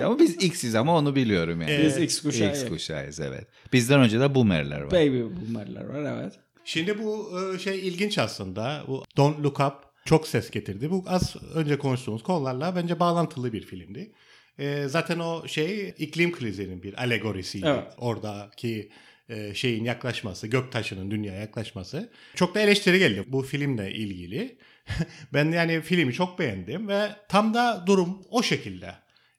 ama 0.00 0.18
biz 0.18 0.44
X'iz 0.44 0.74
ama 0.74 0.96
onu 0.96 1.16
biliyorum 1.16 1.60
yani. 1.60 1.84
Biz 1.84 1.98
X 1.98 2.22
kuşağı. 2.22 2.50
X 2.50 2.68
kuşağıyız 2.68 3.20
evet. 3.20 3.46
Bizden 3.72 4.00
önce 4.00 4.20
de 4.20 4.34
boomerler 4.34 4.80
var. 4.80 4.90
Baby 4.90 5.20
boomerler 5.20 5.84
var 5.84 6.18
evet. 6.22 6.32
Şimdi 6.64 6.98
bu 6.98 7.40
e, 7.54 7.58
şey 7.58 7.88
ilginç 7.88 8.18
aslında. 8.18 8.82
Bu 8.88 9.04
Don't 9.16 9.44
Look 9.44 9.60
Up 9.60 9.74
çok 10.04 10.28
ses 10.28 10.50
getirdi. 10.50 10.90
Bu 10.90 11.04
az 11.06 11.36
önce 11.54 11.78
konuştuğumuz 11.78 12.22
konularla 12.22 12.76
bence 12.76 13.00
bağlantılı 13.00 13.52
bir 13.52 13.62
filmdi. 13.62 14.12
E, 14.58 14.88
zaten 14.88 15.18
o 15.18 15.48
şey 15.48 15.94
iklim 15.98 16.32
krizinin 16.32 16.82
bir 16.82 16.98
alegorisiydi. 17.02 17.66
Evet. 17.66 17.84
Oradaki 17.98 18.90
e, 19.28 19.54
şeyin 19.54 19.84
yaklaşması, 19.84 20.46
göktaşının 20.46 21.10
dünyaya 21.10 21.40
yaklaşması. 21.40 22.10
Çok 22.34 22.54
da 22.54 22.60
eleştiri 22.60 22.98
geldi 22.98 23.24
bu 23.26 23.42
filmle 23.42 23.92
ilgili. 23.92 24.58
ben 25.32 25.52
yani 25.52 25.80
filmi 25.80 26.12
çok 26.12 26.38
beğendim 26.38 26.88
ve 26.88 27.08
tam 27.28 27.54
da 27.54 27.84
durum 27.86 28.22
o 28.30 28.42
şekilde. 28.42 28.94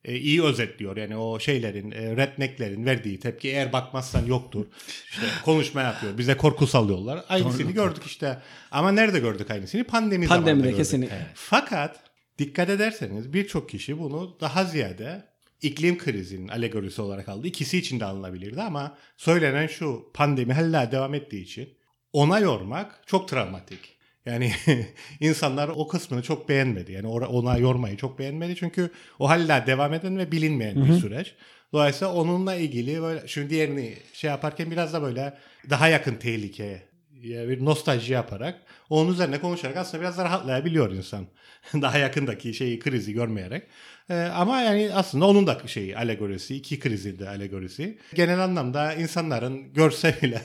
E, 0.06 0.15
iyi 0.15 0.43
özetliyor. 0.43 0.98
Yani 0.98 1.17
o 1.17 1.39
şeylerin, 1.39 1.91
e, 1.91 2.17
rednecklerin 2.17 2.86
verdiği 2.86 3.19
tepki 3.19 3.50
eğer 3.50 3.74
bakmazsan 3.74 4.26
yoktur. 4.26 4.65
İşte 5.12 5.26
konuşma 5.45 5.82
yapıyor. 5.82 6.17
Bize 6.17 6.38
korku 6.38 6.67
sallıyorlar. 6.67 7.26
Aynısını 7.30 7.71
gördük 7.71 8.04
işte. 8.06 8.38
Ama 8.71 8.91
nerede 8.91 9.19
gördük 9.19 9.52
aynısını? 9.52 9.84
Pandemi 9.84 10.28
Pandemide 10.28 10.45
zamanında 10.45 10.65
gördük. 10.65 10.78
kesinlikle. 10.78 11.28
Fakat 11.34 12.00
dikkat 12.38 12.69
ederseniz 12.69 13.34
birçok 13.34 13.69
kişi 13.69 14.00
bunu 14.00 14.38
daha 14.41 14.63
ziyade 14.63 15.35
iklim 15.65 15.97
krizinin 15.97 16.47
alegorisi 16.47 17.01
olarak 17.01 17.30
aldı. 17.30 17.47
İkisi 17.47 17.78
için 17.78 17.99
de 17.99 18.06
alınabilirdi 18.06 18.62
ama 18.62 18.97
söylenen 19.17 19.67
şu 19.67 20.12
pandemi 20.13 20.54
hala 20.54 20.91
devam 20.91 21.13
ettiği 21.13 21.43
için 21.43 21.69
ona 22.13 22.39
yormak 22.39 23.04
çok 23.06 23.28
travmatik. 23.28 23.95
Yani 24.25 24.51
insanlar 25.19 25.67
o 25.75 25.88
kısmını 25.88 26.21
çok 26.21 26.49
beğenmedi. 26.49 26.91
Yani 26.91 27.08
ona 27.08 27.58
yormayı 27.58 27.97
çok 27.97 28.19
beğenmedi. 28.19 28.56
Çünkü 28.56 28.91
o 29.19 29.30
hala 29.30 29.67
devam 29.67 29.93
eden 29.93 30.17
ve 30.17 30.32
bilinmeyen 30.32 30.86
bir 30.86 30.93
süreç. 30.93 31.36
Dolayısıyla 31.73 32.13
onunla 32.13 32.56
ilgili 32.56 33.01
böyle 33.01 33.28
şimdi 33.28 33.49
diğerini 33.49 33.93
şey 34.13 34.30
yaparken 34.30 34.71
biraz 34.71 34.93
da 34.93 35.01
böyle 35.01 35.38
daha 35.69 35.88
yakın 35.88 36.15
tehlike 36.15 36.84
bir 37.26 37.66
nostalji 37.66 38.14
yaparak 38.14 38.62
onun 38.90 39.12
üzerine 39.12 39.42
konuşarak 39.42 39.78
aslında 39.78 40.04
biraz 40.04 40.18
rahatlayabiliyor 40.18 40.92
insan. 40.92 41.26
Daha 41.74 41.98
yakındaki 41.98 42.54
şeyi 42.54 42.80
krizi 42.80 43.14
görmeyerek. 43.14 43.64
Ee, 44.10 44.14
ama 44.16 44.62
yani 44.62 44.92
aslında 44.94 45.26
onun 45.26 45.48
da 45.48 45.62
şeyi 45.68 45.98
alegorisi, 45.98 46.56
iki 46.56 46.80
krizin 46.80 47.20
de 47.20 47.30
alegorisi. 47.30 47.98
Genel 48.14 48.40
anlamda 48.40 48.94
insanların 48.94 49.74
görse 49.74 50.16
bile 50.22 50.42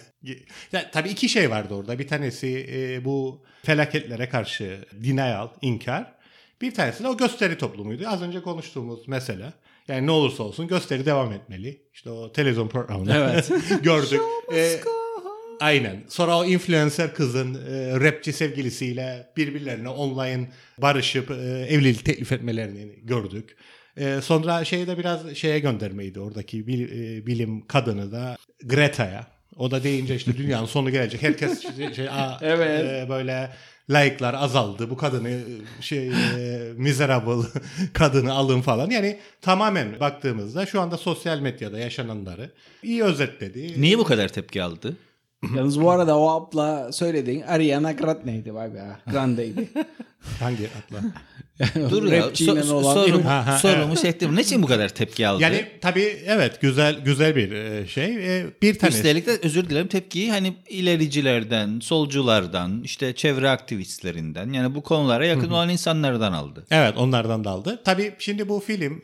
yani 0.73 0.85
tabii 0.93 1.09
iki 1.09 1.29
şey 1.29 1.51
vardı 1.51 1.75
orada. 1.75 1.99
Bir 1.99 2.09
tanesi 2.09 2.67
e, 2.73 3.05
bu 3.05 3.45
felaketlere 3.63 4.29
karşı 4.29 4.79
denial, 4.93 5.49
inkar. 5.63 6.13
Bir 6.61 6.75
tanesi 6.75 7.05
de 7.05 7.09
o 7.09 7.17
gösteri 7.17 7.59
toplumuydu. 7.59 8.09
Az 8.09 8.23
önce 8.23 8.43
konuştuğumuz 8.43 9.09
mesele. 9.09 9.53
Yani 9.89 10.07
ne 10.07 10.11
olursa 10.11 10.43
olsun 10.43 10.69
gösteri 10.69 11.07
devam 11.07 11.33
etmeli. 11.33 11.83
İşte 11.93 12.11
o 12.11 12.33
televizyon 12.33 12.69
programında 12.69 13.33
Evet. 13.33 13.51
gördük. 13.83 14.21
Ee, 14.55 14.81
aynen. 15.61 16.05
Sonra 16.09 16.39
o 16.39 16.45
influencer 16.45 17.15
kızın 17.15 17.55
e, 17.55 18.01
rapçi 18.01 18.33
sevgilisiyle 18.33 19.27
birbirlerine 19.37 19.89
online 19.89 20.51
barışıp 20.79 21.31
e, 21.31 21.35
evlilik 21.69 22.05
teklif 22.05 22.33
etmelerini 22.33 22.93
gördük. 23.03 23.57
E, 23.97 24.21
sonra 24.23 24.65
şeyde 24.65 24.99
biraz 24.99 25.37
şeye 25.37 25.59
göndermeydi 25.59 26.21
oradaki 26.21 26.67
bil- 26.67 27.17
e, 27.19 27.27
bilim 27.27 27.67
kadını 27.67 28.13
da 28.13 28.37
Greta'ya. 28.65 29.27
O 29.57 29.71
da 29.71 29.83
deyince 29.83 30.15
işte 30.15 30.37
dünyanın 30.37 30.67
sonu 30.67 30.91
gelecek. 30.91 31.23
Herkes 31.23 31.63
şey, 31.77 31.95
şey, 31.95 32.09
aa, 32.09 32.39
Evet. 32.43 32.81
e, 32.81 33.07
böyle 33.09 33.51
like'lar 33.91 34.35
azaldı. 34.35 34.91
Bu 34.91 34.97
kadını 34.97 35.41
şey 35.81 36.09
e, 36.09 36.13
miserable 36.77 37.47
kadını 37.93 38.33
alın 38.33 38.61
falan. 38.61 38.91
Yani 38.91 39.19
tamamen 39.41 40.01
baktığımızda 40.01 40.67
şu 40.67 40.81
anda 40.81 40.97
sosyal 40.97 41.41
medyada 41.41 41.79
yaşananları 41.79 42.51
iyi 42.83 43.05
özetledi. 43.05 43.81
Niye 43.83 43.99
bu 43.99 44.05
kadar 44.05 44.29
tepki 44.29 44.63
aldı? 44.63 44.97
Yalnız 45.57 45.81
bu 45.81 45.91
arada 45.91 46.19
o 46.19 46.29
abla 46.29 46.93
söylediğin 46.93 47.43
Ariana 47.43 47.93
Grande'ydi 47.93 48.55
vay 48.55 48.75
be. 48.75 48.83
Grande'ydi. 49.11 49.69
Hangi 50.41 50.69
atla? 50.79 51.01
Dur 51.91 52.13
ya 52.13 52.21
so- 52.21 52.73
olan- 52.73 52.95
sorum, 52.95 53.23
Ha, 53.23 53.47
ha, 53.47 53.59
sorumu 53.59 53.97
şey 53.97 54.11
ettim. 54.11 54.37
Niçin 54.37 54.63
bu 54.63 54.67
kadar 54.67 54.89
tepki 54.89 55.27
aldı? 55.29 55.43
Yani 55.43 55.67
tabii 55.81 56.17
evet 56.27 56.61
güzel 56.61 57.01
güzel 57.05 57.37
bir 57.37 57.53
e, 57.53 57.87
şey. 57.87 58.39
E, 58.41 58.47
Bir 58.63 58.79
tanesi. 58.79 58.99
Üstelik 58.99 59.27
de 59.27 59.39
özür 59.43 59.71
dilerim 59.71 59.87
tepkiyi 59.87 60.31
hani 60.31 60.57
ilericilerden, 60.69 61.81
solculardan, 61.81 62.83
işte 62.85 63.15
çevre 63.15 63.51
aktivistlerinden 63.51 64.53
yani 64.53 64.75
bu 64.75 64.83
konulara 64.83 65.27
yakın 65.27 65.51
olan 65.51 65.69
insanlardan 65.69 66.33
aldı. 66.33 66.67
Evet 66.71 66.97
onlardan 66.97 67.45
da 67.45 67.51
aldı. 67.51 67.83
Tabii 67.85 68.13
şimdi 68.19 68.49
bu 68.49 68.61
film 68.61 69.03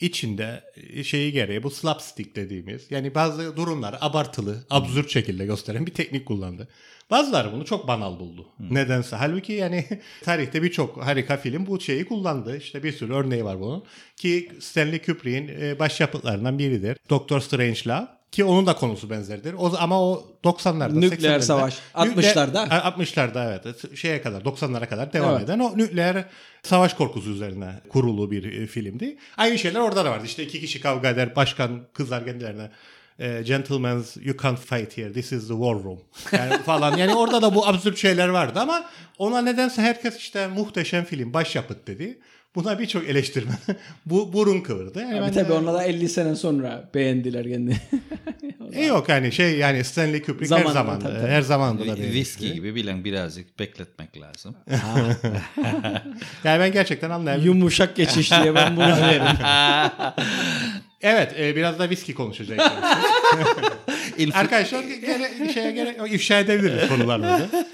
içinde 0.00 0.64
e, 0.76 1.04
şeyi 1.04 1.32
gereği 1.32 1.62
bu 1.62 1.70
slapstick 1.70 2.36
dediğimiz 2.36 2.90
yani 2.90 3.14
bazı 3.14 3.56
durumları 3.56 4.04
abartılı, 4.04 4.64
absürt 4.70 5.10
şekilde 5.10 5.46
gösteren 5.46 5.86
bir 5.86 5.94
teknik 5.94 6.26
kullandı. 6.26 6.68
Bazıları 7.10 7.52
bunu 7.52 7.64
çok 7.64 7.88
banal 7.88 8.18
buldu. 8.18 8.46
Nedense. 8.70 9.16
Halbuki 9.16 9.52
yani 9.52 9.84
tarihte 10.24 10.62
birçok 10.62 11.04
harika 11.04 11.36
film 11.36 11.66
bu 11.66 11.80
şeyi 11.80 12.04
kullandı. 12.04 12.56
İşte 12.56 12.82
bir 12.82 12.92
sürü 12.92 13.12
örneği 13.12 13.44
var 13.44 13.60
bunun. 13.60 13.84
Ki 14.16 14.52
Stanley 14.60 15.02
Kubrick'in 15.02 15.48
e, 15.60 15.78
başyapıtlarından 15.78 16.58
biridir. 16.58 16.96
Doctor 17.10 17.40
Strangelove. 17.40 18.06
Ki 18.32 18.44
onun 18.44 18.66
da 18.66 18.74
konusu 18.76 19.10
benzerdir. 19.10 19.54
O, 19.58 19.72
ama 19.78 20.02
o 20.02 20.26
90'larda, 20.44 21.00
Nükleer 21.00 21.38
80'lerde, 21.38 21.42
savaş. 21.42 21.78
Nükleer- 21.94 22.34
60'larda. 22.34 22.58
A- 22.68 22.88
60'larda 22.88 23.50
evet. 23.64 23.96
Şeye 23.96 24.22
kadar 24.22 24.40
90'lara 24.40 24.88
kadar 24.88 25.12
devam 25.12 25.30
Evet. 25.36 25.44
eden 25.44 25.58
o 25.58 25.78
nükleer 25.78 26.24
savaş 26.62 26.94
korkusu 26.94 27.30
üzerine 27.30 27.72
kurulu 27.88 28.30
bir 28.30 28.62
e, 28.62 28.66
filmdi. 28.66 29.16
Aynı 29.36 29.58
şeyler 29.58 29.80
orada 29.80 30.04
da 30.04 30.10
vardı. 30.10 30.24
İşte 30.26 30.42
iki 30.44 30.60
kişi 30.60 30.80
kavga 30.80 31.08
eder. 31.08 31.36
Başkan 31.36 31.80
kızar 31.92 32.24
kendilerine 32.24 32.70
e, 33.18 33.42
gentlemen's 33.42 34.16
you 34.16 34.36
can't 34.42 34.58
fight 34.58 34.98
here. 34.98 35.12
This 35.12 35.32
is 35.32 35.48
the 35.48 35.54
war 35.54 35.74
room. 35.84 36.00
Yani 36.32 36.62
falan. 36.62 36.96
Yani 36.96 37.14
orada 37.14 37.42
da 37.42 37.54
bu 37.54 37.66
absürt 37.66 37.98
şeyler 37.98 38.28
vardı 38.28 38.60
ama 38.60 38.84
ona 39.18 39.42
nedense 39.42 39.82
herkes 39.82 40.16
işte 40.16 40.46
muhteşem 40.46 41.04
film 41.04 41.32
başyapıt 41.34 41.86
dedi. 41.86 42.18
Buna 42.56 42.78
birçok 42.78 43.08
eleştirmen 43.08 43.56
bu 44.06 44.32
burun 44.32 44.60
kıvırdı. 44.60 45.00
Yani 45.00 45.10
Tabii 45.12 45.22
ben 45.26 45.32
tabii 45.32 45.48
de- 45.48 45.52
onlar 45.52 45.74
da 45.74 45.82
50 45.84 46.08
sene 46.08 46.34
sonra 46.34 46.90
beğendiler 46.94 47.44
kendini. 47.48 47.76
E 48.72 48.84
yok 48.84 49.08
yani 49.08 49.32
şey 49.32 49.58
yani 49.58 49.84
Stanley 49.84 50.22
Kubrick 50.22 50.42
her 50.42 50.46
Zamanında, 50.48 50.72
zaman 50.72 51.00
tabii, 51.00 51.14
tabii. 51.18 51.28
her 51.30 51.42
zaman 51.42 51.78
da. 51.78 51.96
Viski 51.96 52.54
gibi 52.54 52.74
bilen 52.74 53.04
birazcık 53.04 53.58
bekletmek 53.58 54.20
lazım. 54.20 54.54
Yani 56.44 56.60
ben 56.60 56.72
gerçekten 56.72 57.10
anlayabiliyorum. 57.10 57.58
Yumuşak 57.58 57.96
geçiş 57.96 58.30
diye 58.32 58.54
ben 58.54 58.76
bunu 58.76 58.86
derim. 58.86 59.26
Evet, 61.02 61.34
e, 61.38 61.56
biraz 61.56 61.78
da 61.78 61.90
viski 61.90 62.14
konuşacağız. 62.14 62.72
İnf- 64.18 64.34
Arkadaşlar 64.34 64.82
gene 64.84 65.52
şeye 65.52 65.94
yok. 65.98 66.12
ifşa 66.12 66.40
edebiliriz 66.40 66.88
konularımızı. 66.88 67.48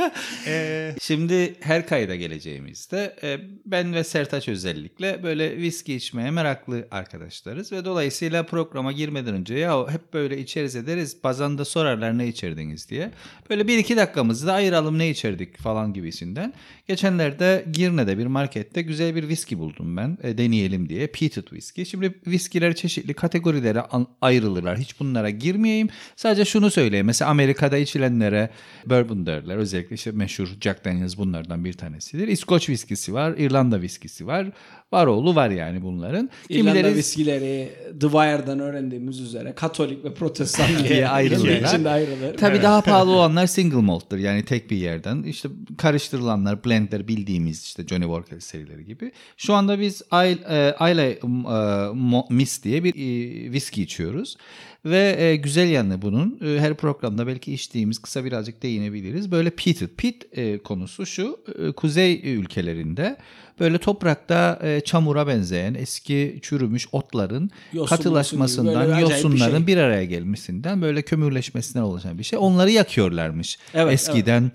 E, 0.47 0.95
Şimdi 1.01 1.55
her 1.61 1.87
kayda 1.87 2.15
geleceğimizde 2.17 3.17
e, 3.23 3.39
ben 3.67 3.95
ve 3.95 4.05
Sertaç 4.05 4.49
özellikle 4.49 5.23
böyle 5.23 5.57
viski 5.57 5.95
içmeye 5.95 6.31
meraklı 6.31 6.89
arkadaşlarız 6.91 7.73
ve 7.73 7.85
dolayısıyla 7.85 8.43
programa 8.43 8.93
girmeden 8.93 9.35
önce 9.35 9.55
ya 9.55 9.89
hep 9.93 10.13
böyle 10.15 10.39
içeriz 10.39 10.77
ederiz 10.77 11.17
bazen 11.25 11.59
de 11.59 11.65
sorarlar 11.65 12.19
ne 12.19 12.29
içerdiniz 12.29 12.89
diye. 12.91 13.11
Böyle 13.51 13.69
bir 13.69 13.79
iki 13.79 13.97
dakikamızı 13.97 14.47
da 14.47 14.53
ayıralım 14.53 14.99
ne 14.99 15.11
içerdik 15.11 15.59
falan 15.59 15.93
gibisinden. 15.93 16.53
Geçenlerde 16.89 17.65
Girne'de 17.73 18.19
bir 18.19 18.27
markette 18.27 18.83
güzel 18.83 19.15
bir 19.17 19.29
viski 19.29 19.59
buldum 19.59 19.97
ben 19.97 20.19
e, 20.23 20.39
deneyelim 20.39 20.89
diye 20.89 21.07
peated 21.07 21.53
viski. 21.53 21.87
Şimdi 21.87 22.15
viskiler 22.27 22.75
çeşitli 22.75 23.15
kategorilere 23.15 23.83
ayrılırlar 24.21 24.79
hiç 24.79 25.01
bunlara 25.01 25.31
girmeyeyim. 25.31 25.89
Sadece 26.17 26.32
şunu 26.45 26.71
söyleyeyim 26.71 27.07
mesela 27.07 27.31
Amerika'da 27.31 27.79
içilenlere 27.79 28.51
bourbon 28.87 29.27
derler 29.27 29.57
özellikle 29.57 29.95
işte 29.95 30.11
meşhur 30.13 30.49
Jack 30.61 30.85
Daniels 30.85 31.17
bunlardan 31.17 31.65
bir 31.65 31.73
tanesidir. 31.73 32.29
İskoç 32.29 32.69
viskisi 32.69 33.15
var, 33.15 33.35
İrlanda 33.39 33.83
viskisi 33.83 34.27
var. 34.27 34.47
Var 34.93 35.07
oğlu 35.07 35.35
var 35.35 35.51
yani 35.51 35.83
bunların. 35.83 36.31
İrlanda 36.49 36.95
viskileri 36.95 37.73
The 38.01 38.07
Wire'dan 38.07 38.61
öğrendiğimiz 38.61 39.21
üzere 39.21 39.53
Katolik 39.55 40.05
ve 40.05 40.15
Protestan 40.15 40.67
diye, 40.89 41.09
ayrılırlar. 41.09 41.69
içinde 41.69 41.91
ayrılır. 41.91 42.37
Tabii 42.37 42.63
daha 42.63 42.81
pahalı 42.83 43.11
olanlar 43.11 43.47
single 43.47 43.77
malt'tır 43.77 44.19
yani 44.19 44.45
tek 44.45 44.71
bir 44.71 44.77
yerden. 44.77 45.23
İşte 45.23 45.49
karıştırılanlar 45.79 46.65
blendler 46.65 47.09
bildiğimiz 47.09 47.63
işte 47.63 47.87
Johnny 47.87 48.05
Walker 48.05 48.41
serileri 48.41 48.85
gibi. 48.85 49.13
Şu 49.37 49.55
anda 49.55 49.81
biz 49.81 50.03
Isle 50.13 51.11
e, 51.11 52.35
Miss 52.35 52.63
diye 52.65 52.85
bir 52.85 52.95
e, 52.95 53.53
viski 53.53 53.83
içiyoruz. 53.83 54.37
Ve 54.85 55.17
e, 55.19 55.37
güzel 55.37 55.69
yanı 55.69 56.03
bunun 56.03 56.39
e, 56.45 56.61
her 56.61 56.75
programda 56.75 57.27
belki 57.27 57.55
içtiğimiz 57.55 57.99
kısa 57.99 58.25
birazcık 58.25 58.63
değinebiliriz. 58.63 59.31
Böyle 59.31 59.51
peated. 59.51 59.89
Peat 59.97 60.15
e, 60.33 60.59
konusu 60.59 61.07
şu 61.07 61.41
e, 61.59 61.73
kuzey 61.73 62.35
ülkelerinde 62.35 63.17
böyle 63.61 63.79
toprakta 63.79 64.59
e, 64.63 64.81
çamura 64.81 65.27
benzeyen 65.27 65.75
eski 65.75 66.39
çürümüş 66.43 66.87
otların 66.93 67.51
Yosun, 67.73 67.97
katılaşmasından, 67.97 68.65
yosun 68.65 68.85
gibi 68.85 68.89
böyle 68.89 68.95
acayip 68.95 69.09
bir 69.09 69.23
yosunların 69.25 69.57
şey. 69.59 69.67
bir 69.67 69.77
araya 69.77 70.05
gelmesinden 70.05 70.83
böyle 70.83 71.03
kömürleşmesinden 71.03 71.83
oluşan 71.83 72.19
bir 72.19 72.25
şey. 72.25 72.39
Onları 72.39 72.71
yakıyorlarmış 72.71 73.59
Evet, 73.75 73.93
eskiden 73.95 74.53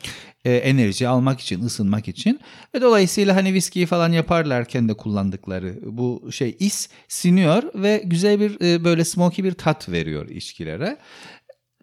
e, 0.47 0.55
enerji 0.55 1.07
almak 1.07 1.39
için, 1.39 1.63
ısınmak 1.63 2.07
için. 2.07 2.39
Ve 2.75 2.81
dolayısıyla 2.81 3.35
hani 3.35 3.53
viskiyi 3.53 3.85
falan 3.85 4.11
yaparlarken 4.11 4.89
de 4.89 4.93
kullandıkları 4.93 5.79
bu 5.83 6.29
şey 6.31 6.55
is 6.59 6.89
siniyor 7.07 7.63
ve 7.75 8.01
güzel 8.05 8.39
bir 8.39 8.61
e, 8.61 8.83
böyle 8.83 9.05
smoky 9.05 9.43
bir 9.43 9.53
tat 9.53 9.89
veriyor 9.89 10.29
içkilere. 10.29 10.97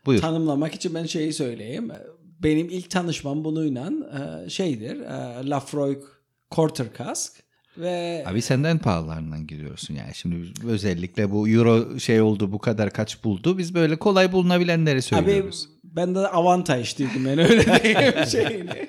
Buyur. 0.07 0.21
Tanımlamak 0.21 0.75
için 0.75 0.95
ben 0.95 1.07
şeyi 1.07 1.33
söyleyeyim. 1.33 1.91
Benim 2.43 2.69
ilk 2.71 2.91
tanışmam 2.91 3.45
bununla 3.45 3.91
e, 4.47 4.51
şeydir. 4.51 5.01
E, 5.01 5.49
Lafroy 5.49 5.99
Quarter 6.51 6.87
Cask 6.99 7.33
ve 7.79 8.25
Abi 8.27 8.43
senden 8.43 8.79
pahalılarından 8.79 9.47
gidiyorsun 9.47 9.95
yani. 9.95 10.15
Şimdi 10.15 10.37
özellikle 10.67 11.31
bu 11.31 11.49
euro 11.49 11.99
şey 12.01 12.21
oldu 12.21 12.53
bu 12.53 12.59
kadar 12.59 12.91
kaç 12.93 13.25
buldu. 13.25 13.59
Biz 13.59 13.75
böyle 13.75 13.97
kolay 13.97 14.33
bulunabilenleri 14.33 14.97
Abi 14.97 15.03
söylüyoruz. 15.03 15.69
Ben 15.97 16.15
de 16.15 16.19
avantaj 16.19 16.99
dedim 16.99 17.25
ben 17.27 17.39
öyle 17.39 17.83
diyeyim 17.83 18.27
şeyini. 18.31 18.89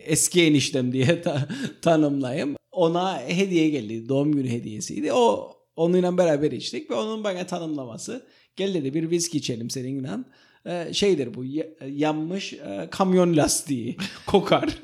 Eski 0.00 0.42
eniştem 0.42 0.92
diye 0.92 1.22
ta- 1.22 1.48
tanımlayayım. 1.82 2.56
Ona 2.72 3.20
hediye 3.20 3.68
geldi. 3.68 4.08
Doğum 4.08 4.32
günü 4.32 4.48
hediyesiydi. 4.50 5.12
O 5.12 5.52
onunla 5.76 6.18
beraber 6.18 6.52
içtik 6.52 6.90
ve 6.90 6.94
onun 6.94 7.24
bana 7.24 7.46
tanımlaması. 7.46 8.26
Gel 8.56 8.74
dedi 8.74 8.94
bir 8.94 9.10
viski 9.10 9.38
içelim 9.38 9.70
seninle. 9.70 10.08
Ee, 10.66 10.88
şeydir 10.92 11.34
bu 11.34 11.44
ya- 11.44 11.66
yanmış 11.88 12.52
e, 12.52 12.88
kamyon 12.90 13.36
lastiği 13.36 13.96
kokar. 14.26 14.78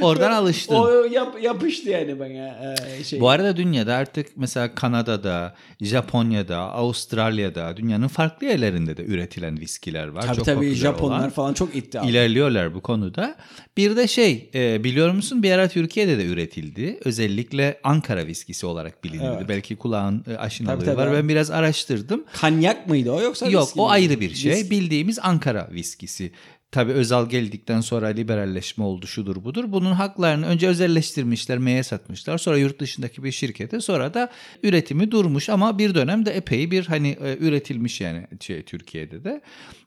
Oradan 0.00 0.30
alıştın. 0.42 0.74
o 0.74 1.04
yap, 1.04 1.42
yapıştı 1.42 1.90
yani 1.90 2.18
bana 2.20 2.74
e, 2.98 3.04
şey. 3.04 3.20
Bu 3.20 3.28
arada 3.28 3.56
dünyada 3.56 3.94
artık 3.94 4.26
mesela 4.36 4.74
Kanada'da, 4.74 5.54
Japonya'da, 5.80 6.58
Avustralya'da 6.58 7.76
dünyanın 7.76 8.08
farklı 8.08 8.46
yerlerinde 8.46 8.96
de 8.96 9.04
üretilen 9.04 9.60
viskiler 9.60 10.08
var. 10.08 10.22
tabii 10.22 10.36
Çok 10.36 10.44
tabii 10.44 10.74
Japonlar 10.74 11.18
olan. 11.18 11.30
falan 11.30 11.54
çok 11.54 11.76
iddialı. 11.76 12.10
İlerliyorlar 12.10 12.74
bu 12.74 12.80
konuda. 12.80 13.36
Bir 13.76 13.96
de 13.96 14.08
şey 14.08 14.50
e, 14.54 14.84
biliyor 14.84 15.10
musun 15.10 15.42
bir 15.42 15.50
ara 15.52 15.68
Türkiye'de 15.68 16.18
de 16.18 16.24
üretildi. 16.26 16.98
Özellikle 17.04 17.80
Ankara 17.84 18.26
viskisi 18.26 18.66
olarak 18.66 19.04
bilinirdi. 19.04 19.34
Evet. 19.38 19.48
Belki 19.48 19.76
kulağın 19.76 20.24
e, 20.30 20.36
aşinalığı 20.36 20.76
Tabii, 20.76 20.84
tabii. 20.86 20.96
var. 20.96 21.12
Ben 21.12 21.28
biraz 21.28 21.50
araştırdım. 21.50 22.24
Kanyak 22.32 22.88
mıydı 22.88 23.10
o 23.12 23.20
yoksa 23.20 23.46
Yok 23.46 23.68
o 23.76 23.90
ayrı 23.90 24.20
bir 24.20 24.34
şey. 24.34 24.52
Viski. 24.52 24.70
Bildiğimiz 24.70 25.18
Ankara 25.22 25.68
viskisi. 25.72 26.32
Tabii 26.76 26.92
Özal 26.92 27.28
geldikten 27.28 27.80
sonra 27.80 28.06
liberalleşme 28.06 28.84
oldu 28.84 29.06
şudur 29.06 29.44
budur. 29.44 29.64
Bunun 29.68 29.92
haklarını 29.92 30.46
önce 30.46 30.68
özelleştirmişler, 30.68 31.58
meye 31.58 31.82
satmışlar. 31.82 32.38
Sonra 32.38 32.58
yurt 32.58 32.80
dışındaki 32.80 33.24
bir 33.24 33.32
şirkete 33.32 33.80
sonra 33.80 34.14
da 34.14 34.30
üretimi 34.62 35.10
durmuş 35.10 35.48
ama 35.48 35.78
bir 35.78 35.94
dönemde 35.94 36.30
epey 36.30 36.70
bir 36.70 36.86
hani 36.86 37.08
e, 37.08 37.36
üretilmiş 37.40 38.00
yani 38.00 38.26
şey, 38.40 38.62
Türkiye'de 38.62 39.24
de. 39.24 39.40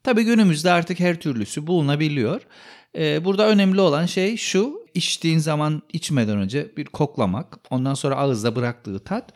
Tabii 0.04 0.24
günümüzde 0.24 0.72
artık 0.72 1.00
her 1.00 1.20
türlüsü 1.20 1.68
bulunabiliyor. 1.68 2.42
E, 2.98 3.26
burada 3.26 3.48
önemli 3.48 3.82
olan 3.82 4.06
şey 4.06 4.38
şu 4.38 4.86
içtiğin 4.94 5.40
zaman 5.40 5.82
içmeden 5.94 6.38
önce 6.38 6.72
bir 6.78 6.86
koklamak 6.86 7.60
ondan 7.70 7.94
sonra 7.94 8.16
ağızda 8.16 8.56
bıraktığı 8.56 9.00
tat 9.00 9.34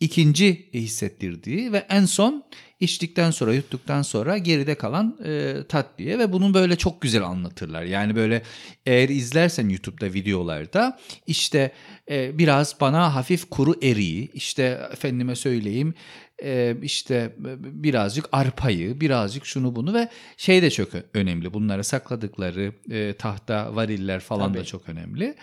ikinci 0.00 0.68
hissettirdiği 0.74 1.72
ve 1.72 1.86
en 1.88 2.04
son 2.04 2.44
içtikten 2.80 3.30
sonra 3.30 3.54
yuttuktan 3.54 4.02
sonra 4.02 4.38
geride 4.38 4.74
kalan 4.74 5.18
e, 5.24 5.54
tat 5.68 5.98
diye 5.98 6.18
ve 6.18 6.32
bunu 6.32 6.54
böyle 6.54 6.76
çok 6.76 7.00
güzel 7.02 7.22
anlatırlar. 7.22 7.82
Yani 7.82 8.16
böyle 8.16 8.42
eğer 8.86 9.08
izlersen 9.08 9.68
YouTube'da 9.68 10.12
videolarda 10.12 10.98
işte 11.26 11.72
e, 12.10 12.38
biraz 12.38 12.80
bana 12.80 13.14
hafif 13.14 13.50
kuru 13.50 13.74
eriği 13.82 14.30
işte 14.32 14.88
efendime 14.92 15.36
söyleyeyim 15.36 15.94
e, 16.42 16.76
işte 16.82 17.34
birazcık 17.60 18.28
arpayı 18.32 19.00
birazcık 19.00 19.46
şunu 19.46 19.76
bunu 19.76 19.94
ve 19.94 20.08
şey 20.36 20.62
de 20.62 20.70
çok 20.70 20.88
önemli 21.14 21.54
bunları 21.54 21.84
sakladıkları 21.84 22.72
e, 22.90 23.12
tahta 23.12 23.76
variller 23.76 24.20
falan 24.20 24.52
Tabii. 24.52 24.58
da 24.58 24.64
çok 24.64 24.88
önemli. 24.88 25.34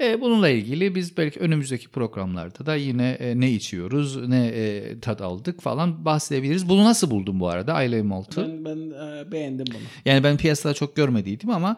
E, 0.00 0.20
bununla 0.20 0.48
ilgili 0.48 0.94
biz 0.94 1.16
belki 1.16 1.40
önümüzdeki 1.40 1.88
programlarda 1.88 2.66
da 2.66 2.74
yine 2.74 3.08
e, 3.10 3.40
ne 3.40 3.50
içiyoruz, 3.50 4.28
ne 4.28 4.46
e, 4.46 5.00
tat 5.00 5.20
aldık 5.20 5.60
falan 5.62 6.04
bahsedebiliriz. 6.04 6.68
Bunu 6.68 6.84
nasıl 6.84 7.10
buldun 7.10 7.40
bu 7.40 7.48
arada 7.48 7.82
Islay 7.84 8.02
Malt'ı? 8.02 8.42
Ben, 8.48 8.64
ben 8.64 8.92
beğendim 9.32 9.66
bunu. 9.70 9.82
Yani 10.04 10.24
ben 10.24 10.36
piyasada 10.36 10.74
çok 10.74 10.96
görmediydim 10.96 11.50
ama 11.50 11.76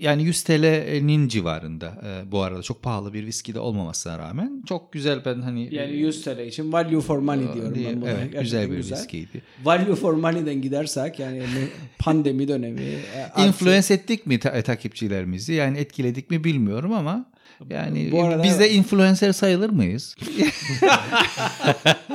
yani 0.00 0.22
100 0.24 0.42
TL'nin 0.42 1.28
civarında 1.28 2.02
bu 2.32 2.42
arada 2.42 2.62
çok 2.62 2.82
pahalı 2.82 3.14
bir 3.14 3.26
viski 3.26 3.54
de 3.54 3.60
olmamasına 3.60 4.18
rağmen 4.18 4.62
çok 4.68 4.92
güzel 4.92 5.24
ben 5.24 5.40
hani 5.40 5.74
Yani 5.74 5.92
100 5.96 6.22
TL 6.24 6.46
için 6.46 6.72
value 6.72 7.00
for 7.00 7.18
money 7.18 7.54
diyorum 7.54 7.74
diye- 7.74 7.90
ben 7.92 8.00
buna. 8.00 8.10
evet, 8.10 8.20
Gerçekten 8.32 8.42
güzel 8.42 8.70
bir 8.70 8.76
viskiydi. 8.76 9.42
Value 9.64 9.94
for 9.94 10.12
money'den 10.12 10.62
gidersek 10.62 11.18
yani 11.18 11.42
pandemi 11.98 12.48
dönemi. 12.48 12.80
e, 12.80 13.22
artı- 13.34 13.46
Influence 13.48 13.94
ettik 13.94 14.26
mi 14.26 14.38
ta- 14.38 14.62
takipçilerimizi? 14.62 15.52
Yani 15.52 15.78
etkiledik 15.78 16.30
mi 16.30 16.44
bilmiyorum 16.44 16.92
ama 16.92 17.26
yani 17.70 18.12
Bu 18.12 18.22
arada- 18.22 18.42
biz 18.42 18.60
de 18.60 18.70
influencer 18.70 19.32
sayılır 19.32 19.70
mıyız? 19.70 20.16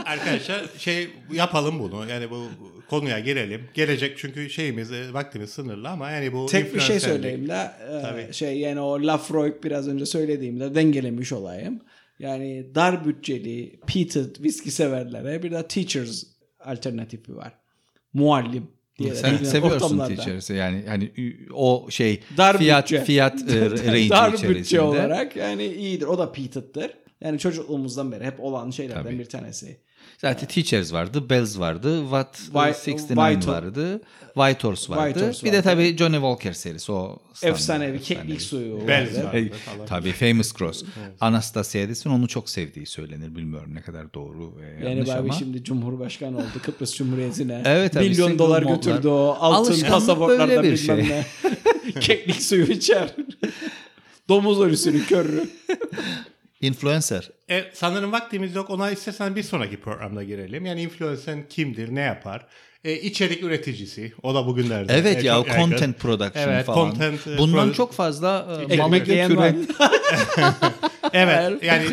Arkadaşlar 0.06 0.66
şey 0.78 1.10
yapalım 1.34 1.80
bunu. 1.80 2.10
Yani 2.10 2.30
bu 2.30 2.48
konuya 2.90 3.20
girelim. 3.20 3.62
Gelecek 3.74 4.18
çünkü 4.18 4.50
şeyimiz 4.50 4.92
e, 4.92 5.14
vaktimiz 5.14 5.50
sınırlı 5.50 5.90
ama 5.90 6.12
yani 6.12 6.34
bu 6.34 6.46
Tek 6.46 6.76
bir 6.76 6.80
şey 6.80 7.00
söyleyeyim 7.00 7.48
de 7.50 7.72
e, 7.90 8.02
Tabii. 8.02 8.34
şey 8.34 8.60
yani 8.60 8.80
o 8.80 9.04
Lafroig 9.04 9.54
biraz 9.64 9.88
önce 9.88 10.06
söylediğimde 10.06 10.76
dengelemiş 10.76 11.32
olayım. 11.32 11.82
Yani 12.20 12.76
dar 12.76 13.06
bütçeli 13.06 13.80
peated 13.88 14.44
viski 14.44 14.72
severlere 14.72 15.44
bir 15.44 15.52
de 15.52 15.68
teachers 15.68 16.24
alternatifi 16.60 17.36
var. 17.36 17.54
Muallim 18.14 18.68
diye 19.04 19.16
Sen 19.16 19.32
bilinen 19.34 19.50
seviyorsun 19.50 19.86
ortamlarda. 19.86 20.16
teachers'ı 20.16 20.54
yani 20.54 20.84
hani 20.88 21.12
o 21.54 21.88
şey 21.90 22.20
Dar 22.38 22.58
fiyat 22.58 22.84
bütçe. 22.84 23.04
fiyat 23.04 23.42
e, 23.50 23.70
range 23.88 24.10
Dar 24.10 24.28
içerisinde. 24.28 24.56
bütçe 24.60 24.82
olarak 24.82 25.36
yani 25.36 25.66
iyidir. 25.66 26.06
O 26.06 26.18
da 26.18 26.32
peated'dır. 26.32 26.92
Yani 27.22 27.40
çocukluğumuzdan 27.40 28.12
beri 28.12 28.24
hep 28.26 28.40
olan 28.40 28.72
şeylerden 28.72 29.04
Tabii. 29.04 29.20
bir 29.20 29.26
tanesi. 29.26 29.78
Zaten 30.22 30.48
Teachers 30.48 30.94
vardı, 30.94 31.30
Bells 31.30 31.60
vardı, 31.60 32.02
Watt 32.02 32.38
White- 32.40 32.68
69 32.70 33.10
White- 33.18 33.48
vardı, 33.48 34.02
White 34.34 34.68
Horse 34.68 34.94
vardı. 34.94 35.08
White 35.08 35.28
Horse 35.28 35.46
bir 35.46 35.52
de 35.52 35.58
vardı. 35.58 35.70
tabii 35.70 35.98
Johnny 35.98 36.14
Walker 36.16 36.54
serisi 36.54 36.92
o 36.92 37.20
standart, 37.34 37.60
efsanevi. 37.60 38.02
keklik 38.02 38.42
suyu. 38.42 38.88
Bells 38.88 39.16
vardı. 39.24 39.50
falan. 39.76 39.86
tabii 39.88 40.12
Famous 40.12 40.54
Cross. 40.54 40.84
Anastasia 41.22 41.82
Edison 41.82 42.12
onu 42.12 42.28
çok 42.28 42.50
sevdiği 42.50 42.86
söylenir. 42.86 43.36
Bilmiyorum 43.36 43.76
ne 43.76 43.82
kadar 43.82 44.14
doğru 44.14 44.54
ve 44.58 44.88
Yani 44.90 45.02
abi 45.12 45.20
ama. 45.20 45.34
şimdi 45.34 45.64
Cumhurbaşkanı 45.64 46.38
oldu 46.38 46.46
Kıbrıs 46.64 46.96
Cumhuriyeti'ne. 46.96 47.62
Evet 47.66 47.98
abi, 47.98 48.10
Milyon 48.10 48.40
dolar 48.40 48.64
götürdü 48.64 49.08
o 49.08 49.38
altın 49.40 49.74
böyle 50.28 50.64
bir 50.64 50.64
bilmem 50.64 50.78
şey. 50.78 51.10
ne. 51.10 51.26
Keklik 52.00 52.42
suyu 52.42 52.64
içer. 52.66 53.16
Domuz 54.30 54.60
ölüsünü 54.62 55.06
körü. 55.06 55.50
Influencer. 56.62 57.30
E, 57.50 57.64
sanırım 57.74 58.12
vaktimiz 58.12 58.56
yok. 58.56 58.70
Ona 58.70 58.92
istersen 58.92 59.36
bir 59.36 59.44
sonraki 59.44 59.80
programda 59.80 60.24
girelim. 60.24 60.66
Yani 60.66 60.82
influencer 60.82 61.50
kimdir, 61.50 61.96
ne 61.96 62.02
yapar? 62.02 62.46
E, 62.84 62.94
içerik 62.94 63.44
üreticisi. 63.44 64.14
O 64.24 64.36
da 64.36 64.46
bugünlerde. 64.48 64.94
Evet 64.94 65.24
e, 65.24 65.28
ya 65.28 65.36
çok 65.36 65.48
yaygın. 65.48 65.62
content 65.70 66.00
production 66.00 66.44
Evet, 66.50 66.66
falan. 66.66 66.78
content, 66.92 67.28
e, 67.28 67.38
Bundan 67.38 67.70
produ- 67.70 67.74
çok 67.76 67.94
fazla 67.94 68.60
e, 68.70 68.74
Ekmek 68.74 69.06
götüren 69.06 69.68
Evet 71.14 71.64
yani 71.64 71.86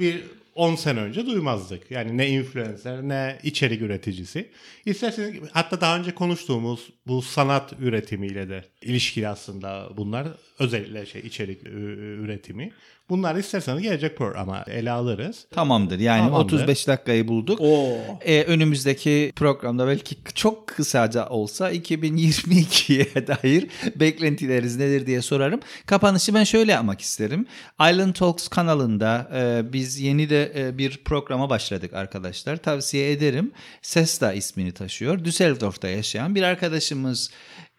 bir 0.00 0.20
10 0.54 0.74
sene 0.74 1.00
önce 1.00 1.26
duymazdık. 1.26 1.90
Yani 1.90 2.16
ne 2.16 2.28
influencer 2.28 3.02
ne 3.02 3.38
içerik 3.42 3.82
üreticisi. 3.82 4.48
İsterseniz 4.86 5.40
hatta 5.52 5.80
daha 5.80 5.98
önce 5.98 6.14
konuştuğumuz 6.14 6.88
bu 7.06 7.22
sanat 7.22 7.72
üretimiyle 7.80 8.48
de 8.48 8.64
ilişkili 8.82 9.28
aslında 9.28 9.88
bunlar. 9.96 10.28
Özellikle 10.58 11.06
şey 11.06 11.20
içerik 11.20 11.66
üretimi. 11.66 12.72
Bunlar 13.10 13.36
isterseniz 13.36 13.82
gelecek 13.82 14.16
programa 14.18 14.64
ele 14.66 14.90
alırız. 14.90 15.46
Tamamdır. 15.50 15.98
Yani 15.98 16.24
Tamamdır. 16.24 16.44
35 16.44 16.88
dakikayı 16.88 17.28
bulduk. 17.28 17.60
Oo. 17.60 17.96
Ee, 18.20 18.42
önümüzdeki 18.42 19.32
programda 19.36 19.86
belki 19.86 20.16
çok 20.34 20.66
kısaca 20.66 21.28
olsa 21.28 21.72
2022'ye 21.72 23.06
dair 23.26 23.66
beklentileriniz 23.96 24.76
nedir 24.76 25.06
diye 25.06 25.22
sorarım. 25.22 25.60
Kapanışı 25.86 26.34
ben 26.34 26.44
şöyle 26.44 26.72
yapmak 26.72 27.00
isterim. 27.00 27.46
Island 27.80 28.14
Talks 28.14 28.48
kanalında 28.48 29.30
e, 29.34 29.72
biz 29.72 30.00
yeni 30.00 30.30
de 30.30 30.52
e, 30.56 30.78
bir 30.78 30.96
programa 31.04 31.50
başladık 31.50 31.94
arkadaşlar. 31.94 32.56
Tavsiye 32.56 33.12
ederim. 33.12 33.52
Sesta 33.82 34.32
ismini 34.32 34.72
taşıyor. 34.72 35.24
Düsseldorf'ta 35.24 35.88
yaşayan 35.88 36.34
bir 36.34 36.42
arkadaşımız 36.42 37.30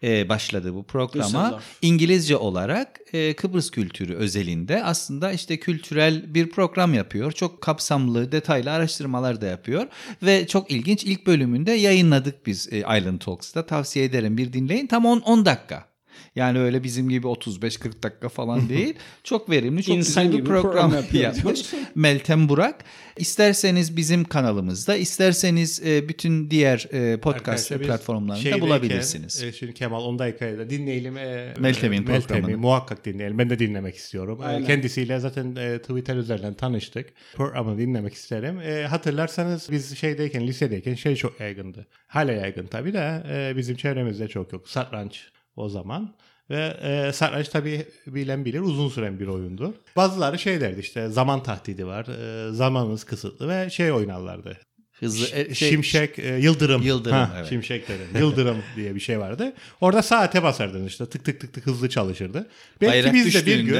e, 0.02 0.28
başladı 0.28 0.74
bu 0.74 0.82
programa. 0.82 1.26
Düsseldorf. 1.26 1.64
İngilizce 1.82 2.36
olarak 2.36 3.00
e, 3.12 3.36
Kıbrıs 3.36 3.70
kültürü 3.70 4.14
özelinde 4.14 4.84
aslında 4.84 5.32
işte 5.32 5.56
kültürel 5.60 6.34
bir 6.34 6.50
program 6.50 6.94
yapıyor. 6.94 7.32
Çok 7.32 7.60
kapsamlı, 7.60 8.32
detaylı 8.32 8.72
araştırmalar 8.72 9.40
da 9.40 9.46
yapıyor 9.46 9.86
ve 10.22 10.46
çok 10.46 10.70
ilginç. 10.70 11.04
İlk 11.04 11.26
bölümünde 11.26 11.72
yayınladık 11.72 12.46
biz 12.46 12.72
e, 12.72 12.78
Island 12.78 13.20
Talks'ta. 13.20 13.66
Tavsiye 13.66 14.04
ederim 14.04 14.36
bir 14.36 14.52
dinleyin. 14.52 14.86
Tam 14.86 15.06
10 15.06 15.20
10 15.20 15.44
dakika. 15.44 15.89
Yani 16.36 16.58
öyle 16.58 16.82
bizim 16.84 17.08
gibi 17.08 17.26
35-40 17.26 18.02
dakika 18.02 18.28
falan 18.28 18.68
değil. 18.68 18.94
Çok 19.24 19.50
verimli, 19.50 19.82
çok 19.82 19.96
İnsan 19.96 20.26
güzel 20.26 20.38
bir 20.40 20.44
program, 20.44 20.90
program 20.90 21.22
yapmış. 21.22 21.60
Meltem 21.94 22.48
Burak. 22.48 22.84
İsterseniz 23.16 23.96
bizim 23.96 24.24
kanalımızda, 24.24 24.96
isterseniz 24.96 25.82
e, 25.86 26.08
bütün 26.08 26.50
diğer 26.50 26.86
e, 26.92 27.16
podcast 27.20 27.38
Arkadaşlar 27.40 27.78
platformlarında 27.78 28.60
bulabilirsiniz. 28.60 29.42
e, 29.42 29.52
şimdi 29.52 29.74
Kemal 29.74 30.02
10 30.04 30.18
dakikaya 30.18 30.58
da 30.58 30.70
dinleyelim. 30.70 31.16
E, 31.16 31.54
Meltem'in 31.58 32.04
programını. 32.04 32.58
muhakkak 32.58 33.04
dinleyelim. 33.04 33.38
Ben 33.38 33.50
de 33.50 33.58
dinlemek 33.58 33.96
istiyorum. 33.96 34.38
Aynen. 34.42 34.66
kendisiyle 34.66 35.18
zaten 35.18 35.56
e, 35.56 35.78
Twitter 35.78 36.16
üzerinden 36.16 36.54
tanıştık. 36.54 37.06
Programı 37.34 37.78
dinlemek 37.78 38.14
isterim. 38.14 38.60
E, 38.60 38.82
hatırlarsanız 38.86 39.68
biz 39.70 39.98
şeydeyken, 39.98 40.46
lisedeyken 40.46 40.94
şey 40.94 41.16
çok 41.16 41.40
yaygındı. 41.40 41.86
Hala 42.06 42.32
yaygın 42.32 42.66
tabii 42.66 42.92
de 42.92 43.22
e, 43.30 43.56
bizim 43.56 43.76
çevremizde 43.76 44.28
çok 44.28 44.52
yok. 44.52 44.68
Satranç 44.68 45.28
o 45.60 45.68
zaman. 45.68 46.14
Ve 46.50 46.76
e, 46.82 47.12
satranç 47.12 47.48
tabii 47.48 47.86
bilen 48.06 48.44
bilir 48.44 48.60
uzun 48.60 48.88
süren 48.88 49.20
bir 49.20 49.26
oyundur. 49.26 49.74
Bazıları 49.96 50.38
şey 50.38 50.60
derdi 50.60 50.80
işte 50.80 51.08
zaman 51.08 51.42
tahdidi 51.42 51.86
var, 51.86 52.06
e, 52.06 52.52
zamanınız 52.52 53.04
kısıtlı 53.04 53.48
ve 53.48 53.70
şey 53.70 53.92
oynarlardı. 53.92 54.56
Hızlı 55.00 55.26
e, 55.36 55.54
şey- 55.54 55.70
Şimşek, 55.70 56.18
e, 56.18 56.26
Yıldırım. 56.36 56.82
Yıldırım, 56.82 57.16
Ha, 57.16 57.30
evet. 57.36 57.48
Şimşek 57.48 57.88
dedim. 57.88 58.06
Yıldırım 58.18 58.56
diye 58.76 58.94
bir 58.94 59.00
şey 59.00 59.18
vardı. 59.18 59.52
Orada 59.80 60.02
saate 60.02 60.42
basardın 60.42 60.86
işte 60.86 61.06
tık 61.06 61.24
tık 61.24 61.40
tık 61.40 61.52
tık 61.54 61.66
hızlı 61.66 61.88
çalışırdı. 61.88 62.46
Belki 62.80 62.92
Bayrak 62.92 63.14
biz 63.14 63.34
de 63.34 63.46
bir 63.46 63.60
gün 63.60 63.78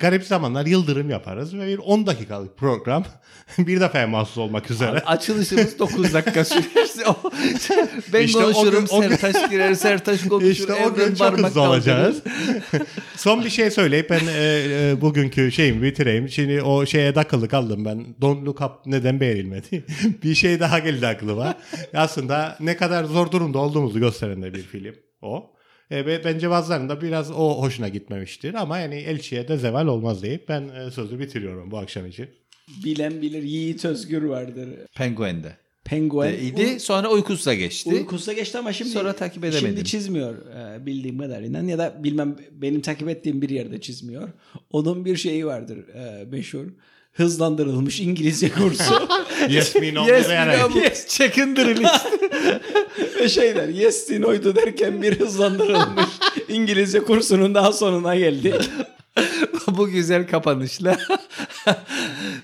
garip 0.00 0.24
zamanlar 0.24 0.66
Yıldırım 0.66 1.10
yaparız 1.10 1.54
ve 1.58 1.66
bir 1.66 1.78
10 1.78 2.06
dakikalık 2.06 2.58
program 2.58 3.04
bir 3.58 3.80
defaya 3.80 4.06
mahsus 4.06 4.38
olmak 4.38 4.70
üzere. 4.70 5.00
Açılışımız 5.00 5.78
9 5.78 6.14
dakika 6.14 6.44
sürerse 6.44 7.06
o, 7.06 7.30
ben 8.12 8.22
İşte 8.22 8.38
o 8.38 8.42
konuşurum, 8.52 8.86
gün- 8.86 8.96
o 8.96 9.00
gün- 9.00 9.16
Sertaç 9.16 9.50
girer, 9.50 9.74
Sertaç 9.74 10.28
konuşur. 10.28 10.50
İşte 10.50 10.72
o 10.74 10.94
gün 10.94 11.14
çok 11.14 11.38
hızlı 11.38 11.60
olacağız. 11.62 12.22
Son 13.16 13.44
bir 13.44 13.50
şey 13.50 13.70
söyleyip 13.70 14.10
ben 14.10 14.20
e, 14.26 14.32
e, 14.38 15.00
bugünkü 15.00 15.52
şeyimi 15.52 15.82
bitireyim. 15.82 16.28
Şimdi 16.28 16.62
o 16.62 16.86
şeye 16.86 17.12
takılı 17.14 17.48
kaldım 17.48 17.84
ben. 17.84 18.06
Don't 18.20 18.46
look 18.46 18.60
up 18.60 18.72
neden 18.86 19.20
beğenilmedi? 19.20 19.84
bir 20.22 20.34
şey 20.34 20.60
daha 20.62 20.78
geldi 20.78 21.06
aklıma. 21.06 21.54
Aslında 21.94 22.56
ne 22.60 22.76
kadar 22.76 23.04
zor 23.04 23.30
durumda 23.30 23.58
olduğumuzu 23.58 24.00
gösteren 24.00 24.42
de 24.42 24.54
bir 24.54 24.62
film 24.62 24.94
o. 25.22 25.50
E, 25.90 26.24
bence 26.24 26.50
bazılarında 26.50 27.02
biraz 27.02 27.30
o 27.30 27.62
hoşuna 27.62 27.88
gitmemiştir. 27.88 28.54
Ama 28.54 28.78
yani 28.78 28.94
elçiye 28.94 29.48
de 29.48 29.56
zeval 29.56 29.86
olmaz 29.86 30.22
deyip 30.22 30.48
ben 30.48 30.68
e, 30.68 30.90
sözü 30.90 31.18
bitiriyorum 31.18 31.70
bu 31.70 31.78
akşam 31.78 32.06
için. 32.06 32.28
Bilen 32.84 33.22
bilir 33.22 33.42
Yiğit 33.42 33.84
Özgür 33.84 34.22
vardır. 34.22 34.68
Penguen'de. 34.96 35.62
Penguen 35.84 36.34
idi. 36.34 36.80
Sonra 36.80 37.10
uykusuza 37.10 37.54
geçti. 37.54 37.90
Uykusuza 37.90 38.32
geçti 38.32 38.58
ama 38.58 38.72
şimdi 38.72 38.90
Sonra 38.90 39.12
takip 39.12 39.44
edemedim. 39.44 39.68
Şimdi 39.68 39.84
çizmiyor 39.84 40.34
e, 40.46 40.86
bildiğim 40.86 41.18
kadarıyla 41.18 41.62
ya 41.62 41.78
da 41.78 42.04
bilmem 42.04 42.36
benim 42.52 42.80
takip 42.80 43.08
ettiğim 43.08 43.42
bir 43.42 43.50
yerde 43.50 43.80
çizmiyor. 43.80 44.28
Onun 44.70 45.04
bir 45.04 45.16
şeyi 45.16 45.46
vardır 45.46 45.88
e, 45.88 46.24
meşhur. 46.24 46.66
Hızlandırılmış 47.12 48.00
İngilizce 48.00 48.52
kursu. 48.52 49.08
Yes 49.48 49.74
me 49.74 49.94
no 49.94 50.06
yes, 50.06 50.22
mu 50.22 50.28
diyerek. 50.28 50.76
yes, 50.76 51.08
çakındırılmış. 51.08 51.90
Ve 53.20 53.28
şey 53.28 53.56
der 53.56 53.68
yes 53.68 54.08
Dino'ydu 54.08 54.56
derken 54.56 55.02
bir 55.02 55.20
hızlandırılmış 55.20 56.06
İngilizce 56.48 57.04
kursunun 57.04 57.54
daha 57.54 57.72
sonuna 57.72 58.16
geldik. 58.16 58.54
Bu 59.66 59.88
güzel 59.88 60.26
kapanışla 60.26 60.98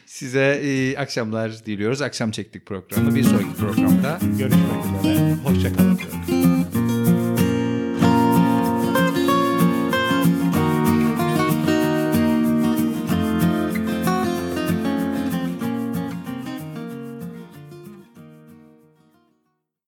size 0.07 0.61
iyi 0.63 0.99
akşamlar 0.99 1.67
diliyoruz. 1.67 2.03
Akşam 2.03 2.31
çektik 2.31 2.67
programı. 2.67 3.15
Bir 3.15 3.25
sonraki 3.25 3.55
programda 3.59 4.19
Görüşmek 4.39 4.85
üzere. 5.03 5.37
Hoşçakalın. 5.45 5.99